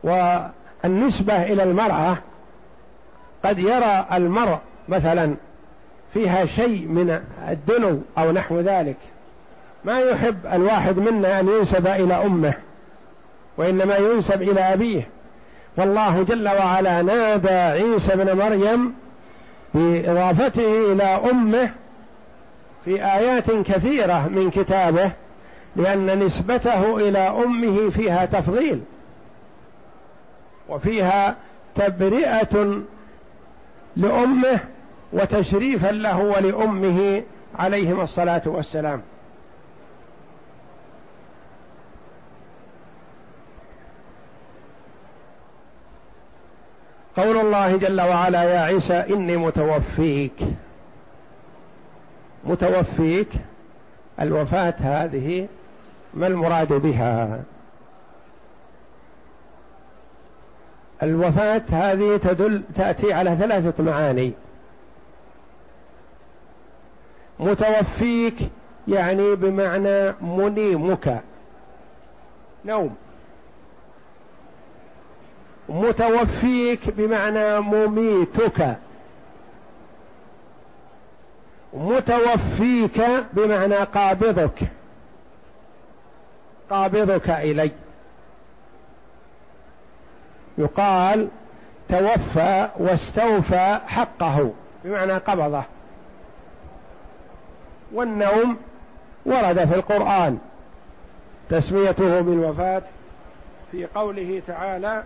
والنسبة 0.04 1.42
إلى 1.42 1.62
المرأة 1.62 2.18
قد 3.46 3.58
يرى 3.58 4.06
المرء 4.12 4.58
مثلا 4.88 5.34
فيها 6.14 6.46
شيء 6.46 6.86
من 6.86 7.20
الدنو 7.48 8.00
أو 8.18 8.32
نحو 8.32 8.60
ذلك. 8.60 8.96
ما 9.84 10.00
يحب 10.00 10.36
الواحد 10.52 10.98
منا 10.98 11.40
أن 11.40 11.48
ينسب 11.48 11.86
إلى 11.86 12.14
أمه 12.14 12.54
وإنما 13.56 13.96
ينسب 13.96 14.42
إلى 14.42 14.60
أبيه. 14.60 15.08
والله 15.76 16.22
جل 16.22 16.48
وعلا 16.48 17.02
نادى 17.02 17.48
عيسى 17.48 18.16
بن 18.16 18.36
مريم 18.36 18.94
بإضافته 19.74 20.92
إلى 20.92 21.02
أمه 21.02 21.70
في 22.84 23.04
آيات 23.04 23.50
كثيرة 23.50 24.28
من 24.28 24.50
كتابه 24.50 25.10
لأن 25.76 26.18
نسبته 26.18 26.96
إلى 26.96 27.18
أمه 27.18 27.90
فيها 27.90 28.24
تفضيل 28.24 28.80
وفيها 30.68 31.36
تبرئة 31.74 32.82
لأمه 33.96 34.60
وتشريفا 35.12 35.92
له 35.92 36.18
ولأمه 36.18 37.22
عليهما 37.58 38.02
الصلاة 38.02 38.42
والسلام. 38.46 39.02
قول 47.16 47.36
الله 47.36 47.76
جل 47.76 48.00
وعلا 48.00 48.42
يا 48.42 48.60
عيسى 48.60 48.94
إني 48.94 49.36
متوفيك. 49.36 50.42
متوفيك. 52.44 53.28
الوفاة 54.20 54.74
هذه 54.80 55.48
ما 56.14 56.26
المراد 56.26 56.72
بها؟ 56.72 57.42
الوفاة 61.02 61.62
هذه 61.70 62.16
تدل 62.16 62.62
تأتي 62.74 63.12
على 63.12 63.36
ثلاثة 63.36 63.82
معاني. 63.82 64.32
متوفيك 67.40 68.34
يعني 68.88 69.34
بمعنى 69.34 70.12
منيمك. 70.20 71.22
نوم. 72.64 72.96
متوفيك 75.68 76.90
بمعنى 76.90 77.60
مميتك. 77.60 78.76
متوفيك 81.72 83.00
بمعنى 83.32 83.76
قابضك. 83.76 84.58
قابضك 86.70 87.30
إلي. 87.30 87.70
يقال 90.58 91.28
توفى 91.88 92.68
واستوفى 92.78 93.78
حقه 93.86 94.52
بمعنى 94.84 95.12
قبضه. 95.12 95.62
والنوم 97.92 98.56
ورد 99.26 99.64
في 99.64 99.74
القرآن. 99.74 100.38
تسميته 101.50 102.20
بالوفاة 102.20 102.82
في 103.72 103.86
قوله 103.86 104.42
تعالى 104.46 105.02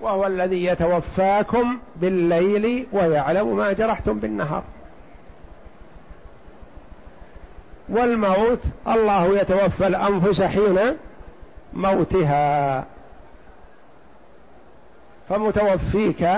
وهو 0.00 0.26
الذي 0.26 0.64
يتوفاكم 0.64 1.78
بالليل 1.96 2.86
ويعلم 2.92 3.56
ما 3.56 3.72
جرحتم 3.72 4.18
بالنهار 4.18 4.62
والموت 7.88 8.60
الله 8.88 9.40
يتوفى 9.40 9.86
الأنفس 9.86 10.42
حين 10.42 10.96
موتها. 11.72 12.84
فمتوفيك 15.28 16.28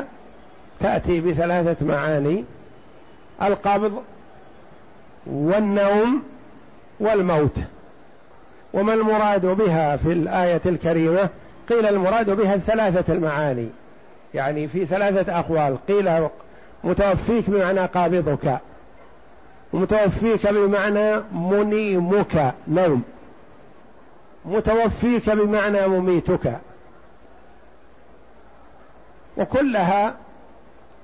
تأتي 0.81 1.21
بثلاثة 1.21 1.87
معاني 1.87 2.45
القبض 3.43 4.03
والنوم 5.27 6.23
والموت. 7.01 7.57
وما 8.75 8.95
المراد 8.95 9.47
بها 9.47 9.97
في 9.97 10.13
الآية 10.13 10.61
الكريمة؟ 10.67 11.29
قيل 11.69 11.87
المراد 11.87 12.31
بها 12.31 12.57
ثلاثة 12.57 13.15
المعاني. 13.15 13.69
يعني 14.35 14.69
في 14.69 14.87
ثلاثة 14.87 15.39
أقوال. 15.39 15.79
قيل 15.89 16.29
متوفيك 16.85 17.51
بمعنى 17.51 17.81
قابضك. 17.81 18.59
ومتوفيك 19.73 20.47
بمعنى 20.47 21.21
منيمك. 21.33 22.55
نوم. 22.69 23.03
متوفيك 24.45 25.31
بمعنى 25.31 25.87
مميتك. 25.87 26.59
وكلها 29.37 30.15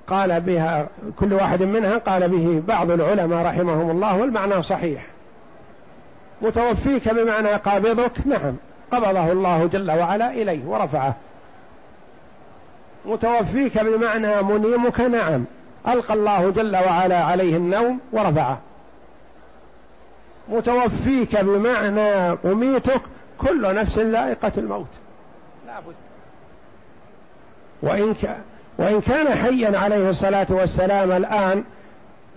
قال 0.07 0.41
بها 0.41 0.87
كل 1.19 1.33
واحد 1.33 1.63
منها 1.63 1.97
قال 1.97 2.29
به 2.29 2.63
بعض 2.67 2.91
العلماء 2.91 3.45
رحمهم 3.45 3.91
الله 3.91 4.17
والمعنى 4.17 4.63
صحيح. 4.63 5.05
متوفيك 6.41 7.09
بمعنى 7.09 7.49
قابضك؟ 7.49 8.27
نعم. 8.27 8.55
قبضه 8.91 9.31
الله 9.31 9.65
جل 9.65 9.91
وعلا 9.91 10.31
إليه 10.31 10.65
ورفعه. 10.65 11.15
متوفيك 13.05 13.79
بمعنى 13.79 14.41
منيمك؟ 14.41 15.01
نعم. 15.01 15.45
ألقى 15.87 16.13
الله 16.13 16.49
جل 16.49 16.75
وعلا 16.75 17.23
عليه 17.23 17.57
النوم 17.57 17.99
ورفعه. 18.11 18.57
متوفيك 20.49 21.41
بمعنى 21.41 22.37
أميتك؟ 22.45 23.01
كل 23.37 23.75
نفس 23.75 23.99
ذائقة 23.99 24.51
الموت. 24.57 24.87
لا 25.67 25.79
بد. 25.79 26.10
وإن, 27.81 28.13
ك... 28.13 28.37
وإن 28.77 29.01
كان 29.01 29.35
حيا 29.35 29.77
عليه 29.77 30.09
الصلاة 30.09 30.47
والسلام 30.49 31.11
الآن 31.11 31.63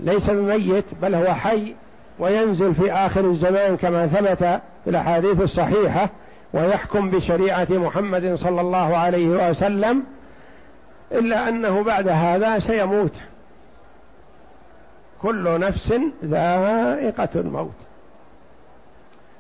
ليس 0.01 0.31
بميت 0.31 0.85
بل 1.03 1.15
هو 1.15 1.35
حي 1.35 1.75
وينزل 2.19 2.75
في 2.75 2.93
آخر 2.93 3.21
الزمان 3.21 3.77
كما 3.77 4.07
ثبت 4.07 4.61
في 4.85 4.91
الأحاديث 4.91 5.41
الصحيحة 5.41 6.09
ويحكم 6.55 7.11
بشريعة 7.11 7.67
محمد 7.71 8.35
صلى 8.35 8.61
الله 8.61 8.97
عليه 8.97 9.51
وسلم 9.51 10.03
إلا 11.13 11.49
أنه 11.49 11.83
بعد 11.83 12.09
هذا 12.09 12.59
سيموت. 12.59 13.13
كل 15.23 15.61
نفس 15.61 15.95
ذائقة 16.25 17.29
الموت. 17.35 17.75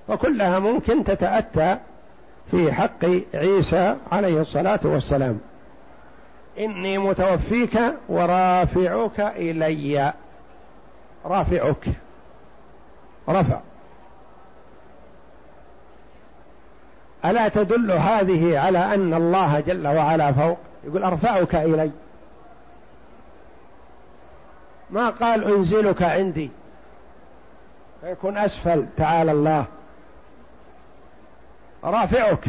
وكلها 0.08 0.58
ممكن 0.58 1.04
تتأتى 1.04 1.76
في 2.50 2.72
حق 2.72 3.04
عيسى 3.34 3.96
عليه 4.12 4.40
الصلاة 4.40 4.80
والسلام. 4.84 5.38
إني 6.58 6.98
متوفيك 6.98 7.80
ورافعك 8.08 9.20
إلي. 9.20 10.12
رافعك. 11.24 11.88
رفع. 13.28 13.60
ألا 17.24 17.48
تدل 17.48 17.92
هذه 17.92 18.58
على 18.58 18.94
أن 18.94 19.14
الله 19.14 19.60
جل 19.60 19.86
وعلا 19.86 20.32
فوق؟ 20.32 20.58
يقول 20.84 21.04
أرفعك 21.04 21.54
إلي. 21.54 21.90
ما 24.90 25.10
قال 25.10 25.44
أنزلك 25.44 26.02
عندي. 26.02 26.50
فيكون 28.00 28.38
أسفل. 28.38 28.86
تعالى 28.96 29.32
الله. 29.32 29.64
رافعك. 31.84 32.44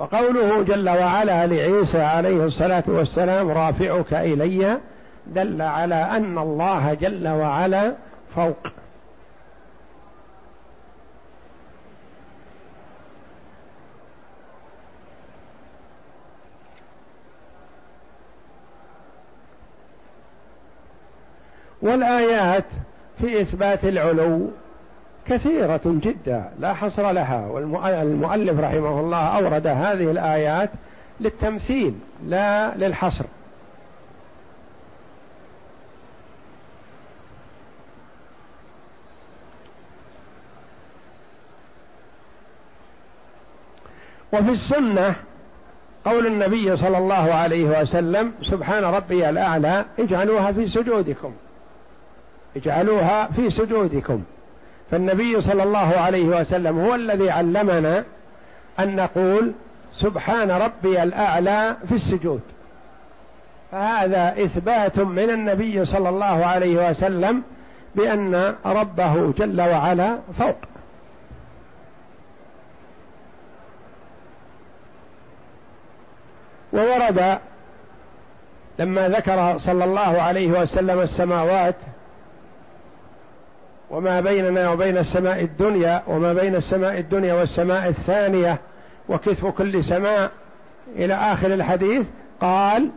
فقوله 0.00 0.62
جل 0.62 0.88
وعلا 0.88 1.46
لعيسى 1.46 2.02
عليه 2.02 2.44
الصلاة 2.44 2.84
والسلام 2.86 3.48
رافعك 3.48 4.14
إلي 4.14 4.78
دل 5.26 5.62
على 5.62 5.94
أن 5.94 6.38
الله 6.38 6.94
جل 6.94 7.28
وعلا 7.28 7.94
فوق. 8.34 8.66
والآيات 21.82 22.64
في 23.18 23.40
إثبات 23.40 23.84
العلو. 23.84 24.50
كثيرة 25.30 25.80
جدا 25.84 26.50
لا 26.58 26.74
حصر 26.74 27.10
لها 27.10 27.46
والمؤلف 27.46 28.60
رحمه 28.60 29.00
الله 29.00 29.18
أورد 29.18 29.66
هذه 29.66 30.10
الآيات 30.10 30.70
للتمثيل 31.20 31.94
لا 32.26 32.76
للحصر. 32.76 33.24
وفي 44.32 44.50
السنة 44.50 45.16
قول 46.04 46.26
النبي 46.26 46.76
صلى 46.76 46.98
الله 46.98 47.34
عليه 47.34 47.80
وسلم 47.80 48.32
سبحان 48.50 48.84
ربي 48.84 49.28
الأعلى 49.28 49.84
اجعلوها 49.98 50.52
في 50.52 50.68
سجودكم 50.68 51.34
اجعلوها 52.56 53.26
في 53.26 53.50
سجودكم. 53.50 54.22
فالنبي 54.90 55.40
صلى 55.40 55.62
الله 55.62 55.98
عليه 55.98 56.24
وسلم 56.24 56.78
هو 56.78 56.94
الذي 56.94 57.30
علمنا 57.30 58.04
أن 58.80 58.96
نقول 58.96 59.52
سبحان 59.98 60.50
ربي 60.50 61.02
الأعلى 61.02 61.76
في 61.88 61.94
السجود. 61.94 62.40
فهذا 63.72 64.34
إثبات 64.44 64.98
من 64.98 65.30
النبي 65.30 65.84
صلى 65.84 66.08
الله 66.08 66.46
عليه 66.46 66.90
وسلم 66.90 67.42
بأن 67.94 68.54
ربه 68.66 69.32
جل 69.32 69.60
وعلا 69.60 70.18
فوق. 70.38 70.56
وورد 76.72 77.38
لما 78.78 79.08
ذكر 79.08 79.58
صلى 79.58 79.84
الله 79.84 80.22
عليه 80.22 80.48
وسلم 80.48 81.00
السماوات 81.00 81.74
وما 84.00 84.20
بيننا 84.20 84.70
وبين 84.70 84.98
السماء 84.98 85.40
الدنيا 85.40 86.02
وما 86.06 86.32
بين 86.32 86.54
السماء 86.54 86.98
الدنيا 86.98 87.34
والسماء 87.34 87.88
الثانية 87.88 88.58
وكتف 89.08 89.46
كل 89.46 89.84
سماء 89.84 90.30
إلى 90.88 91.14
آخر 91.14 91.54
الحديث 91.54 92.06
قال 92.40 92.90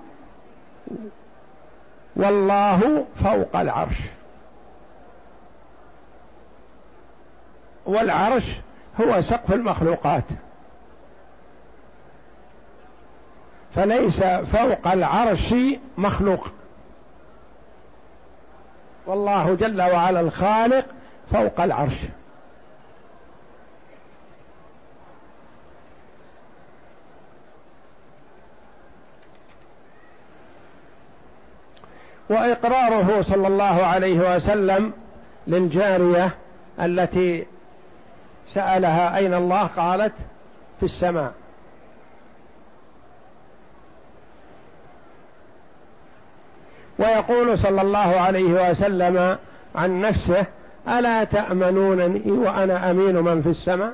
والله 2.15 3.05
فوق 3.23 3.55
العرش. 3.55 3.97
والعرش 7.85 8.55
هو 9.01 9.21
سقف 9.21 9.53
المخلوقات. 9.53 10.23
فليس 13.75 14.23
فوق 14.23 14.87
العرش 14.87 15.55
مخلوق. 15.97 16.47
والله 19.05 19.55
جل 19.55 19.81
وعلا 19.81 20.19
الخالق 20.19 20.85
فوق 21.31 21.61
العرش. 21.61 21.97
وإقراره 32.29 33.21
صلى 33.21 33.47
الله 33.47 33.85
عليه 33.85 34.35
وسلم 34.35 34.93
للجارية 35.47 36.35
التي 36.79 37.45
سألها 38.53 39.17
أين 39.17 39.33
الله؟ 39.33 39.67
قالت 39.67 40.13
في 40.79 40.85
السماء. 40.85 41.33
ويقول 46.99 47.57
صلى 47.57 47.81
الله 47.81 47.99
عليه 47.99 48.71
وسلم 48.71 49.37
عن 49.75 50.01
نفسه 50.01 50.45
ألا 50.87 51.23
تأمنونني 51.23 52.31
وأنا 52.31 52.91
أمين 52.91 53.15
من 53.15 53.41
في 53.41 53.49
السماء؟ 53.49 53.93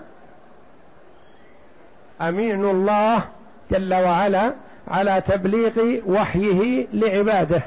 أمين 2.22 2.66
الله 2.66 3.26
جل 3.72 3.94
وعلا 3.94 4.54
على 4.88 5.22
تبليغ 5.28 6.00
وحيه 6.08 6.88
لعباده. 6.94 7.62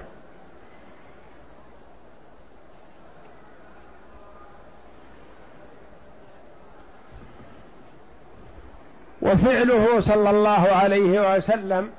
وفعله 9.23 10.01
صلى 10.01 10.31
الله 10.31 10.69
عليه 10.73 11.37
وسلم 11.37 11.91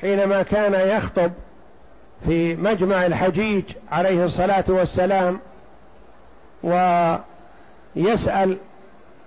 حينما 0.00 0.42
كان 0.42 0.74
يخطب 0.74 1.32
في 2.24 2.56
مجمع 2.56 3.06
الحجيج 3.06 3.64
عليه 3.92 4.24
الصلاة 4.24 4.64
والسلام 4.68 5.40
ويسأل 6.62 8.56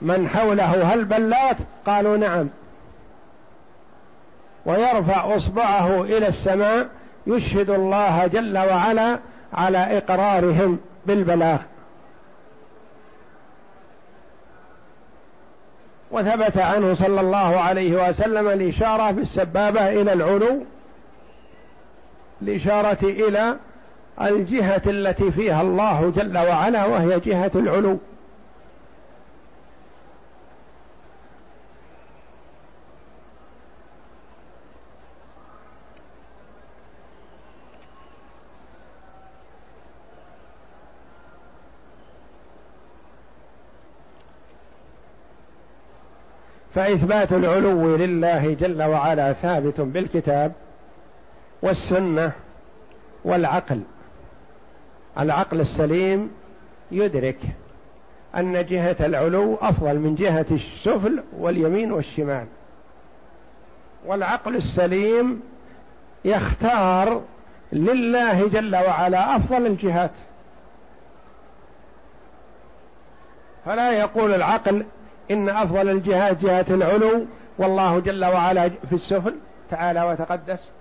من 0.01 0.29
حوله 0.29 0.93
هل 0.93 1.05
بلات؟ 1.05 1.57
قالوا 1.85 2.17
نعم. 2.17 2.49
ويرفع 4.65 5.35
أصبعه 5.35 6.01
إلى 6.01 6.27
السماء 6.27 6.87
يشهد 7.27 7.69
الله 7.69 8.27
جل 8.27 8.57
وعلا 8.57 9.19
على 9.53 9.97
إقرارهم 9.97 10.79
بالبلاغ. 11.05 11.59
وثبت 16.11 16.57
عنه 16.57 16.93
صلى 16.93 17.21
الله 17.21 17.59
عليه 17.59 18.09
وسلم 18.09 18.47
الإشارة 18.47 19.11
بالسبابة 19.11 19.89
إلى 19.89 20.13
العلو 20.13 20.63
الإشارة 22.41 22.97
إلى 23.03 23.55
الجهة 24.21 24.81
التي 24.87 25.31
فيها 25.31 25.61
الله 25.61 26.09
جل 26.09 26.37
وعلا 26.37 26.85
وهي 26.85 27.19
جهة 27.19 27.51
العلو. 27.55 27.97
فإثبات 46.75 47.33
العلو 47.33 47.95
لله 47.95 48.53
جل 48.53 48.83
وعلا 48.83 49.33
ثابت 49.33 49.81
بالكتاب. 49.81 50.51
والسنة 51.61 52.31
والعقل. 53.25 53.81
العقل 55.19 55.59
السليم 55.59 56.31
يدرك 56.91 57.39
أن 58.35 58.65
جهة 58.65 58.95
العلو 58.99 59.55
أفضل 59.55 59.99
من 59.99 60.15
جهة 60.15 60.45
السفل 60.51 61.23
واليمين 61.37 61.91
والشمال. 61.91 62.47
والعقل 64.05 64.55
السليم 64.55 65.41
يختار 66.25 67.21
لله 67.73 68.47
جل 68.47 68.75
وعلا 68.75 69.35
أفضل 69.35 69.65
الجهات. 69.65 70.11
فلا 73.65 73.91
يقول 73.91 74.33
العقل 74.33 74.85
إن 75.31 75.49
أفضل 75.49 75.89
الجهات 75.89 76.37
جهة 76.37 76.65
العلو 76.69 77.25
والله 77.57 77.99
جل 77.99 78.25
وعلا 78.25 78.69
في 78.69 78.95
السفل 78.95 79.35
تعالى 79.69 80.03
وتقدس. 80.03 80.71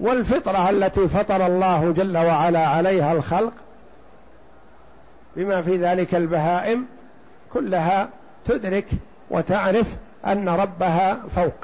والفطرة 0.00 0.70
التي 0.70 1.08
فطر 1.08 1.46
الله 1.46 1.92
جل 1.92 2.18
وعلا 2.18 2.66
عليها 2.66 3.12
الخلق 3.12 3.52
بما 5.36 5.62
في 5.62 5.76
ذلك 5.76 6.14
البهائم 6.14 6.86
كلها 7.52 8.08
تدرك 8.44 8.86
وتعرف 9.30 9.86
أن 10.26 10.48
ربها 10.48 11.20
فوق. 11.36 11.54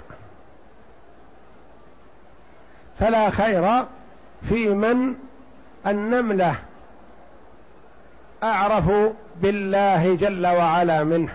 فلا 2.98 3.30
خير 3.30 3.84
في 4.48 4.68
من 4.68 5.14
النملة 5.86 6.54
أعرف 8.42 8.90
بالله 9.36 10.14
جل 10.14 10.46
وعلا 10.46 11.04
منه. 11.04 11.34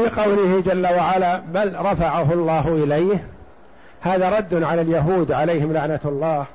وفي 0.00 0.20
قوله 0.20 0.60
جل 0.60 0.86
وعلا 0.86 1.36
بل 1.36 1.76
رفعه 1.78 2.32
الله 2.32 2.68
إليه. 2.68 3.24
هذا 4.00 4.38
رد 4.38 4.62
على 4.62 4.80
اليهود 4.80 5.32
عليهم 5.32 5.72
لعنة 5.72 6.00
الله 6.04 6.46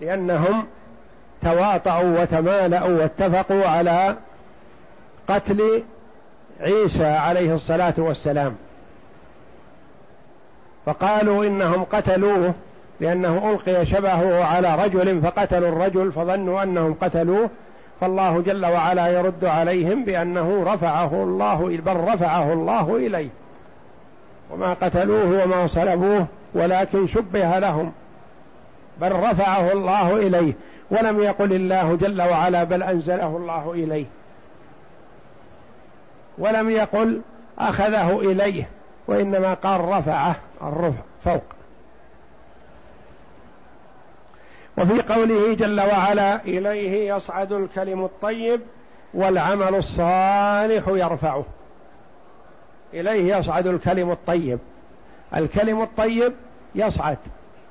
لأنهم 0.00 0.66
تواطؤوا 1.42 2.22
وتمالأوا 2.22 2.98
واتفقوا 2.98 3.64
على 3.66 4.16
قتل 5.28 5.82
عيسى 6.60 7.06
عليه 7.06 7.54
الصلاة 7.54 7.94
والسلام. 7.98 8.54
فقالوا 10.86 11.44
إنهم 11.44 11.84
قتلوه 11.84 12.54
لأنه 13.00 13.50
ألقي 13.50 13.86
شبهه 13.86 14.44
على 14.44 14.84
رجل 14.84 15.20
فقتلوا 15.20 15.68
الرجل 15.68 16.12
فظنوا 16.12 16.62
أنهم 16.62 16.94
قتلوه 16.94 17.50
فالله 18.02 18.40
جل 18.40 18.66
وعلا 18.66 19.08
يرد 19.08 19.44
عليهم 19.44 20.04
بأنه 20.04 20.64
رفعه 20.74 21.22
الله 21.22 21.66
بل 21.66 21.96
رفعه 21.96 22.52
الله 22.52 22.96
إليه. 22.96 23.28
وما 24.50 24.74
قتلوه 24.74 25.44
وما 25.44 25.66
صلبوه 25.66 26.26
ولكن 26.54 27.06
شبه 27.06 27.58
لهم 27.58 27.92
بل 29.00 29.12
رفعه 29.12 29.72
الله 29.72 30.16
إليه. 30.16 30.52
ولم 30.90 31.20
يقل 31.20 31.52
الله 31.52 31.96
جل 31.96 32.22
وعلا 32.22 32.64
بل 32.64 32.82
أنزله 32.82 33.36
الله 33.36 33.72
إليه. 33.72 34.06
ولم 36.38 36.70
يقل 36.70 37.20
أخذه 37.58 38.20
إليه 38.20 38.68
وإنما 39.08 39.54
قال 39.54 39.80
رفعه 39.80 40.36
الرفع 40.62 41.02
فوق. 41.24 41.42
وفي 44.78 45.02
قوله 45.02 45.54
جل 45.54 45.80
وعلا 45.80 46.44
إليه 46.44 47.14
يصعد 47.14 47.52
الكلم 47.52 48.04
الطيب 48.04 48.60
والعمل 49.14 49.74
الصالح 49.74 50.88
يرفعه. 50.88 51.44
إليه 52.94 53.36
يصعد 53.36 53.66
الكلم 53.66 54.10
الطيب. 54.10 54.58
الكلم 55.36 55.82
الطيب 55.82 56.32
يصعد 56.74 57.18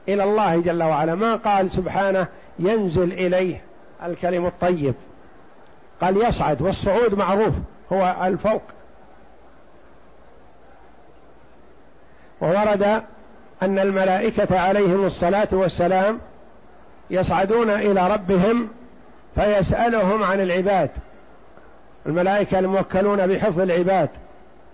إلى 0.09 0.23
الله 0.23 0.61
جل 0.61 0.83
وعلا. 0.83 1.15
ما 1.15 1.35
قال 1.35 1.71
سبحانه 1.71 2.27
ينزل 2.59 3.13
إليه 3.13 3.61
الكلم 4.05 4.45
الطيب؟ 4.45 4.93
قال 6.01 6.17
يصعد 6.17 6.61
والصعود 6.61 7.13
معروف 7.13 7.53
هو 7.93 8.15
الفوق. 8.23 8.61
وورد 12.41 12.83
أن 13.61 13.79
الملائكة 13.79 14.59
عليهم 14.59 15.05
الصلاة 15.05 15.47
والسلام 15.51 16.19
يصعدون 17.11 17.69
إلى 17.69 18.13
ربهم 18.13 18.67
فيسألهم 19.35 20.23
عن 20.23 20.41
العباد. 20.41 20.89
الملائكة 22.05 22.59
الموكلون 22.59 23.27
بحفظ 23.27 23.59
العباد 23.59 24.09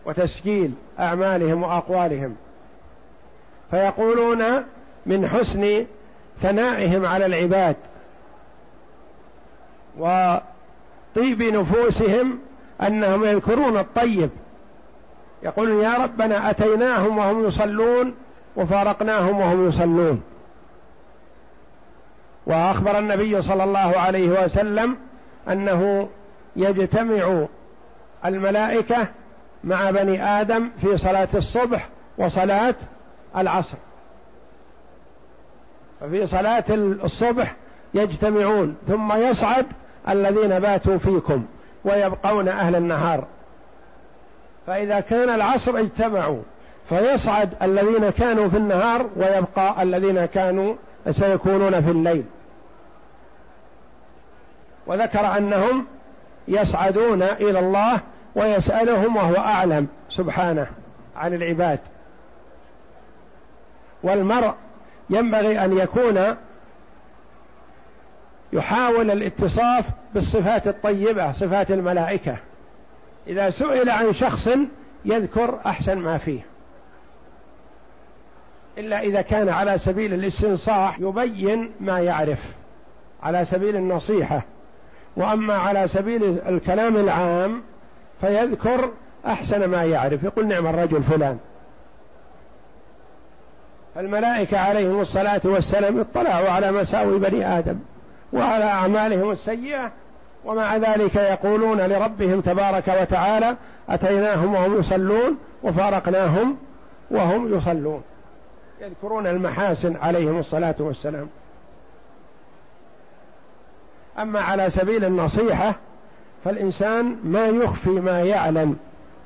وتسجيل 0.05 0.73
أعمالهم 0.99 1.63
وأقوالهم. 1.63 2.35
فيقولون 3.71 4.63
من 5.05 5.27
حسن 5.27 5.85
ثنائهم 6.41 7.05
على 7.05 7.25
العباد 7.25 7.75
وطيب 9.97 11.41
نفوسهم 11.41 12.39
أنهم 12.81 13.25
يذكرون 13.25 13.77
الطيب. 13.77 14.29
يقولون 15.43 15.83
يا 15.83 15.97
ربنا 15.97 16.49
أتيناهم 16.49 17.17
وهم 17.17 17.45
يصلون 17.45 18.15
وفارقناهم 18.55 19.39
وهم 19.39 19.67
يصلون. 19.67 20.21
وأخبر 22.47 22.99
النبي 22.99 23.41
صلى 23.41 23.63
الله 23.63 23.99
عليه 23.99 24.43
وسلم 24.43 24.97
أنه 25.49 26.09
يجتمع 26.55 27.45
الملائكة 28.25 29.07
مع 29.63 29.91
بني 29.91 30.23
آدم 30.23 30.69
في 30.81 30.97
صلاة 30.97 31.29
الصبح 31.35 31.89
وصلاة 32.17 32.75
العصر. 33.37 33.77
ففي 35.99 36.27
صلاة 36.27 36.63
الصبح 37.03 37.55
يجتمعون 37.93 38.75
ثم 38.87 39.13
يصعد 39.13 39.65
الذين 40.09 40.59
باتوا 40.59 40.97
فيكم 40.97 41.45
ويبقون 41.85 42.47
أهل 42.47 42.75
النهار. 42.75 43.27
فإذا 44.67 44.99
كان 44.99 45.29
العصر 45.29 45.79
اجتمعوا 45.79 46.41
فيصعد 46.89 47.49
الذين 47.61 48.09
كانوا 48.09 48.47
في 48.49 48.57
النهار 48.57 49.09
ويبقى 49.15 49.83
الذين 49.83 50.25
كانوا 50.25 50.75
سيكونون 51.11 51.81
في 51.81 51.91
الليل. 51.91 52.23
وذكر 54.87 55.37
أنهم 55.37 55.85
يصعدون 56.47 57.23
إلى 57.23 57.59
الله 57.59 58.01
ويسألهم 58.35 59.15
وهو 59.15 59.35
أعلم 59.35 59.87
سبحانه 60.09 60.67
عن 61.15 61.33
العباد. 61.33 61.79
والمرء 64.03 64.53
ينبغي 65.09 65.65
أن 65.65 65.77
يكون 65.77 66.35
يحاول 68.53 69.11
الاتصاف 69.11 69.85
بالصفات 70.13 70.67
الطيبة 70.67 71.31
صفات 71.31 71.71
الملائكة. 71.71 72.37
إذا 73.27 73.49
سئل 73.49 73.89
عن 73.89 74.13
شخص 74.13 74.49
يذكر 75.05 75.59
أحسن 75.65 75.97
ما 75.97 76.17
فيه. 76.17 76.41
إلا 78.77 78.99
إذا 78.99 79.21
كان 79.21 79.49
على 79.49 79.77
سبيل 79.77 80.13
الاستنصاح 80.13 80.99
يبين 80.99 81.71
ما 81.79 81.99
يعرف 81.99 82.39
على 83.23 83.45
سبيل 83.45 83.75
النصيحة. 83.75 84.41
وأما 85.17 85.53
على 85.53 85.87
سبيل 85.87 86.39
الكلام 86.47 86.97
العام 86.97 87.61
فيذكر 88.21 88.89
أحسن 89.25 89.65
ما 89.65 89.83
يعرف. 89.83 90.23
يقول 90.23 90.47
نعم 90.47 90.67
الرجل 90.67 91.03
فلان. 91.03 91.37
الملائكة 93.97 94.57
عليهم 94.57 94.99
الصلاة 94.99 95.41
والسلام 95.45 95.99
اطلعوا 95.99 96.49
على 96.49 96.71
مساوي 96.71 97.19
بني 97.19 97.57
آدم 97.59 97.79
وعلى 98.33 98.63
أعمالهم 98.63 99.31
السيئة 99.31 99.91
ومع 100.45 100.77
ذلك 100.77 101.15
يقولون 101.15 101.81
لربهم 101.81 102.41
تبارك 102.41 102.87
وتعالى 103.01 103.55
أتيناهم 103.89 104.53
وهم 104.53 104.79
يصلون 104.79 105.37
وفارقناهم 105.63 106.57
وهم 107.11 107.57
يصلون. 107.57 108.01
يذكرون 108.81 109.27
المحاسن 109.27 109.95
عليهم 109.95 110.39
الصلاة 110.39 110.75
والسلام. 110.79 111.27
أما 114.19 114.39
على 114.39 114.69
سبيل 114.69 115.05
النصيحة 115.05 115.75
فالإنسان 116.43 117.15
ما 117.23 117.47
يخفي 117.47 117.89
ما 117.89 118.21
يعلم 118.21 118.75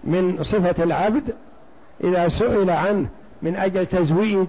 من 0.03 0.43
صفة 0.43 0.83
العبد 0.83 1.33
إذا 2.03 2.27
سئل 2.27 2.69
عنه 2.69 3.07
من 3.41 3.55
أجل 3.55 3.85
تزويج 3.85 4.47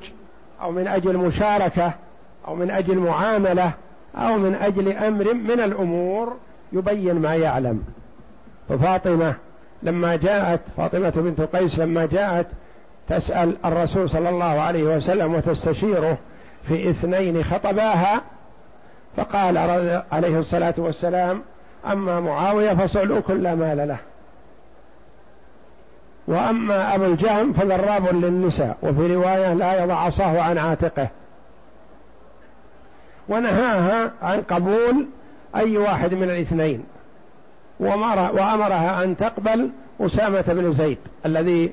أو 0.63 0.71
من 0.71 0.89
أجل 0.89 1.17
مشاركة 1.17 1.93
أو 2.49 2.55
من 2.55 2.71
أجل 2.71 2.99
معاملة 2.99 3.73
أو 4.17 4.39
من 4.39 4.55
أجل 4.55 4.93
أمر 4.93 5.35
من 5.35 5.61
الأمور 5.61 6.37
يبين 6.73 7.15
ما 7.15 7.35
يعلم. 7.35 7.83
ففاطمة 8.69 9.35
لما 9.83 10.17
جاءت 10.17 10.61
فاطمة 10.77 11.11
بنت 11.11 11.41
قيس 11.41 11.79
لما 11.79 12.07
جاءت 12.07 12.47
تسأل 13.09 13.57
الرسول 13.65 14.11
صلى 14.11 14.29
الله 14.29 14.61
عليه 14.61 14.97
وسلم 14.97 15.35
وتستشيره 15.35 16.19
في 16.63 16.91
اثنين 16.91 17.45
خطباها 17.45 18.23
فقال 19.17 19.59
عليه 20.13 20.39
الصلاة 20.39 20.75
والسلام 20.79 21.43
أما 21.87 22.21
معاوية 22.21 22.75
فصعلوك 22.75 23.31
لا 23.31 23.55
مال 23.55 23.89
له. 23.89 23.99
وأما 26.27 26.95
أبو 26.95 27.05
الجهم 27.05 27.53
فضراب 27.53 28.15
للنساء 28.15 28.77
وفي 28.83 29.15
رواية 29.15 29.55
لا 29.55 29.85
يضع 29.85 29.95
عصاه 29.95 30.41
عن 30.41 30.59
عاتقه. 30.59 31.09
ونهاها 33.29 34.13
عن 34.23 34.43
قبول 34.43 35.07
أي 35.57 35.79
واحد 35.79 36.15
من 36.15 36.31
الاثنين. 36.31 36.85
وأمرها 37.81 39.05
أن 39.05 39.17
تقبل 39.17 39.71
أسامة 40.01 40.43
بن 40.43 40.73
زيد 40.73 40.99
الذي 41.27 41.73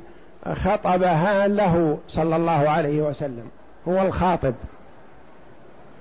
خطبها 0.54 1.48
له 1.48 1.98
صلى 2.08 2.36
الله 2.36 2.70
عليه 2.70 3.02
وسلم 3.02 3.50
هو 3.88 4.02
الخاطب 4.02 4.54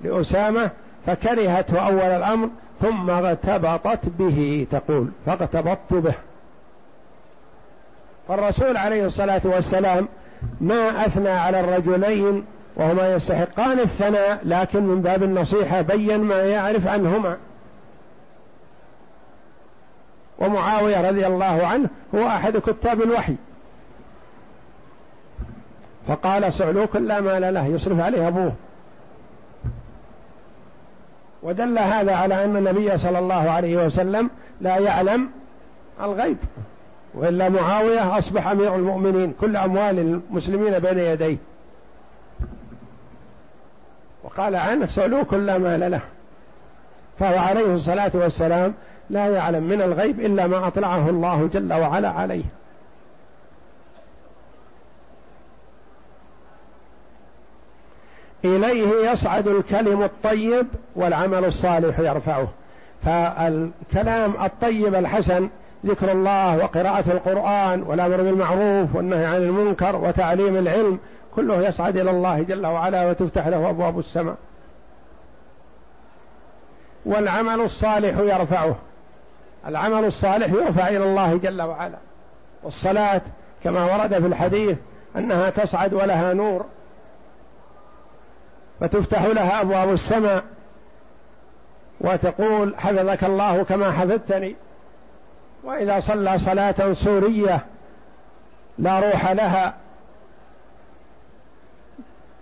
لأسامة 0.03 0.71
فكرهته 1.05 1.79
أول 1.87 1.99
الأمر 2.01 2.49
ثم 2.81 3.09
اغتبطت 3.09 4.09
به 4.19 4.67
تقول 4.71 5.09
فاغتبطت 5.25 5.93
به. 5.93 6.13
فالرسول 8.27 8.77
عليه 8.77 9.05
الصلاة 9.05 9.41
والسلام 9.43 10.07
ما 10.61 11.05
أثنى 11.05 11.29
على 11.29 11.59
الرجلين 11.59 12.45
وهما 12.75 13.13
يستحقان 13.13 13.79
الثناء 13.79 14.39
لكن 14.43 14.83
من 14.83 15.01
باب 15.01 15.23
النصيحة 15.23 15.81
بين 15.81 16.19
ما 16.19 16.41
يعرف 16.41 16.87
عنهما. 16.87 17.37
ومعاوية 20.39 21.09
رضي 21.09 21.27
الله 21.27 21.67
عنه 21.67 21.89
هو 22.15 22.27
أحد 22.27 22.57
كتاب 22.57 23.01
الوحي. 23.01 23.35
فقال 26.07 26.53
صعلوك 26.53 26.95
لا 26.95 27.21
مال 27.21 27.53
له 27.53 27.65
يصرف 27.65 27.99
عليه 27.99 28.27
أبوه. 28.27 28.53
ودل 31.43 31.79
هذا 31.79 32.15
على 32.15 32.45
أن 32.45 32.57
النبي 32.57 32.97
صلى 32.97 33.19
الله 33.19 33.51
عليه 33.51 33.85
وسلم 33.85 34.29
لا 34.61 34.77
يعلم 34.77 35.29
الغيب 36.01 36.37
وإلا 37.13 37.49
معاوية 37.49 38.17
أصبح 38.17 38.47
أمير 38.47 38.75
المؤمنين 38.75 39.33
كل 39.41 39.55
أموال 39.55 39.99
المسلمين 39.99 40.79
بين 40.79 40.99
يديه. 40.99 41.37
وقال 44.23 44.55
عنه 44.55 44.85
سلوك 44.85 45.33
لا 45.33 45.57
مال 45.57 45.91
له. 45.91 46.01
فهو 47.19 47.37
عليه 47.37 47.73
الصلاة 47.73 48.11
والسلام 48.13 48.73
لا 49.09 49.27
يعلم 49.27 49.63
من 49.63 49.81
الغيب 49.81 50.19
إلا 50.19 50.47
ما 50.47 50.67
أطلعه 50.67 51.09
الله 51.09 51.49
جل 51.53 51.73
وعلا 51.73 52.09
عليه. 52.09 52.43
إليه 58.45 59.11
يصعد 59.11 59.47
الكلم 59.47 60.03
الطيب 60.03 60.67
والعمل 60.95 61.45
الصالح 61.45 61.99
يرفعه. 61.99 62.47
فالكلام 63.05 64.33
الطيب 64.43 64.95
الحسن 64.95 65.49
ذكر 65.85 66.11
الله 66.11 66.57
وقراءة 66.57 67.11
القرآن 67.11 67.83
والأمر 67.83 68.17
بالمعروف 68.17 68.95
والنهي 68.95 69.25
عن 69.25 69.35
المنكر 69.35 69.95
وتعليم 69.95 70.57
العلم 70.57 70.99
كله 71.35 71.67
يصعد 71.67 71.97
إلى 71.97 72.11
الله 72.11 72.43
جل 72.43 72.65
وعلا 72.65 73.09
وتفتح 73.09 73.47
له 73.47 73.69
أبواب 73.69 73.99
السماء. 73.99 74.35
والعمل 77.05 77.61
الصالح 77.61 78.17
يرفعه. 78.17 78.75
العمل 79.67 80.05
الصالح 80.05 80.47
يرفع 80.47 80.87
إلى 80.87 81.03
الله 81.03 81.37
جل 81.37 81.61
وعلا. 81.61 81.97
والصلاة 82.63 83.21
كما 83.63 83.95
ورد 83.95 84.19
في 84.19 84.27
الحديث 84.27 84.77
أنها 85.17 85.49
تصعد 85.49 85.93
ولها 85.93 86.33
نور. 86.33 86.65
فتفتح 88.79 89.23
لها 89.23 89.61
أبواب 89.61 89.93
السماء 89.93 90.43
وتقول 92.01 92.75
حفظك 92.77 93.23
الله 93.23 93.63
كما 93.63 93.91
حفظتني. 93.91 94.55
وإذا 95.63 95.99
صلى 95.99 96.37
صلاة 96.37 96.93
سورية 96.93 97.65
لا 98.77 98.99
روح 98.99 99.31
لها. 99.31 99.73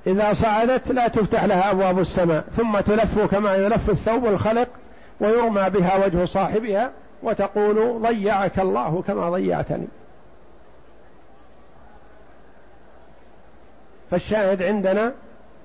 إذا 0.07 0.33
صعدت 0.33 0.87
لا 0.87 1.07
تفتح 1.07 1.43
لها 1.43 1.71
أبواب 1.71 1.99
السماء. 1.99 2.41
ثم 2.41 2.79
تلف 2.79 3.19
كما 3.19 3.55
يلف 3.55 3.89
الثوب 3.89 4.25
الخلق 4.25 4.67
ويرمى 5.19 5.69
بها 5.69 6.05
وجه 6.05 6.25
صاحبها 6.25 6.91
وتقول 7.23 8.01
ضيعك 8.01 8.59
الله 8.59 9.01
كما 9.01 9.29
ضيعتني. 9.29 9.87
فالشاهد 14.11 14.63
عندنا 14.63 15.13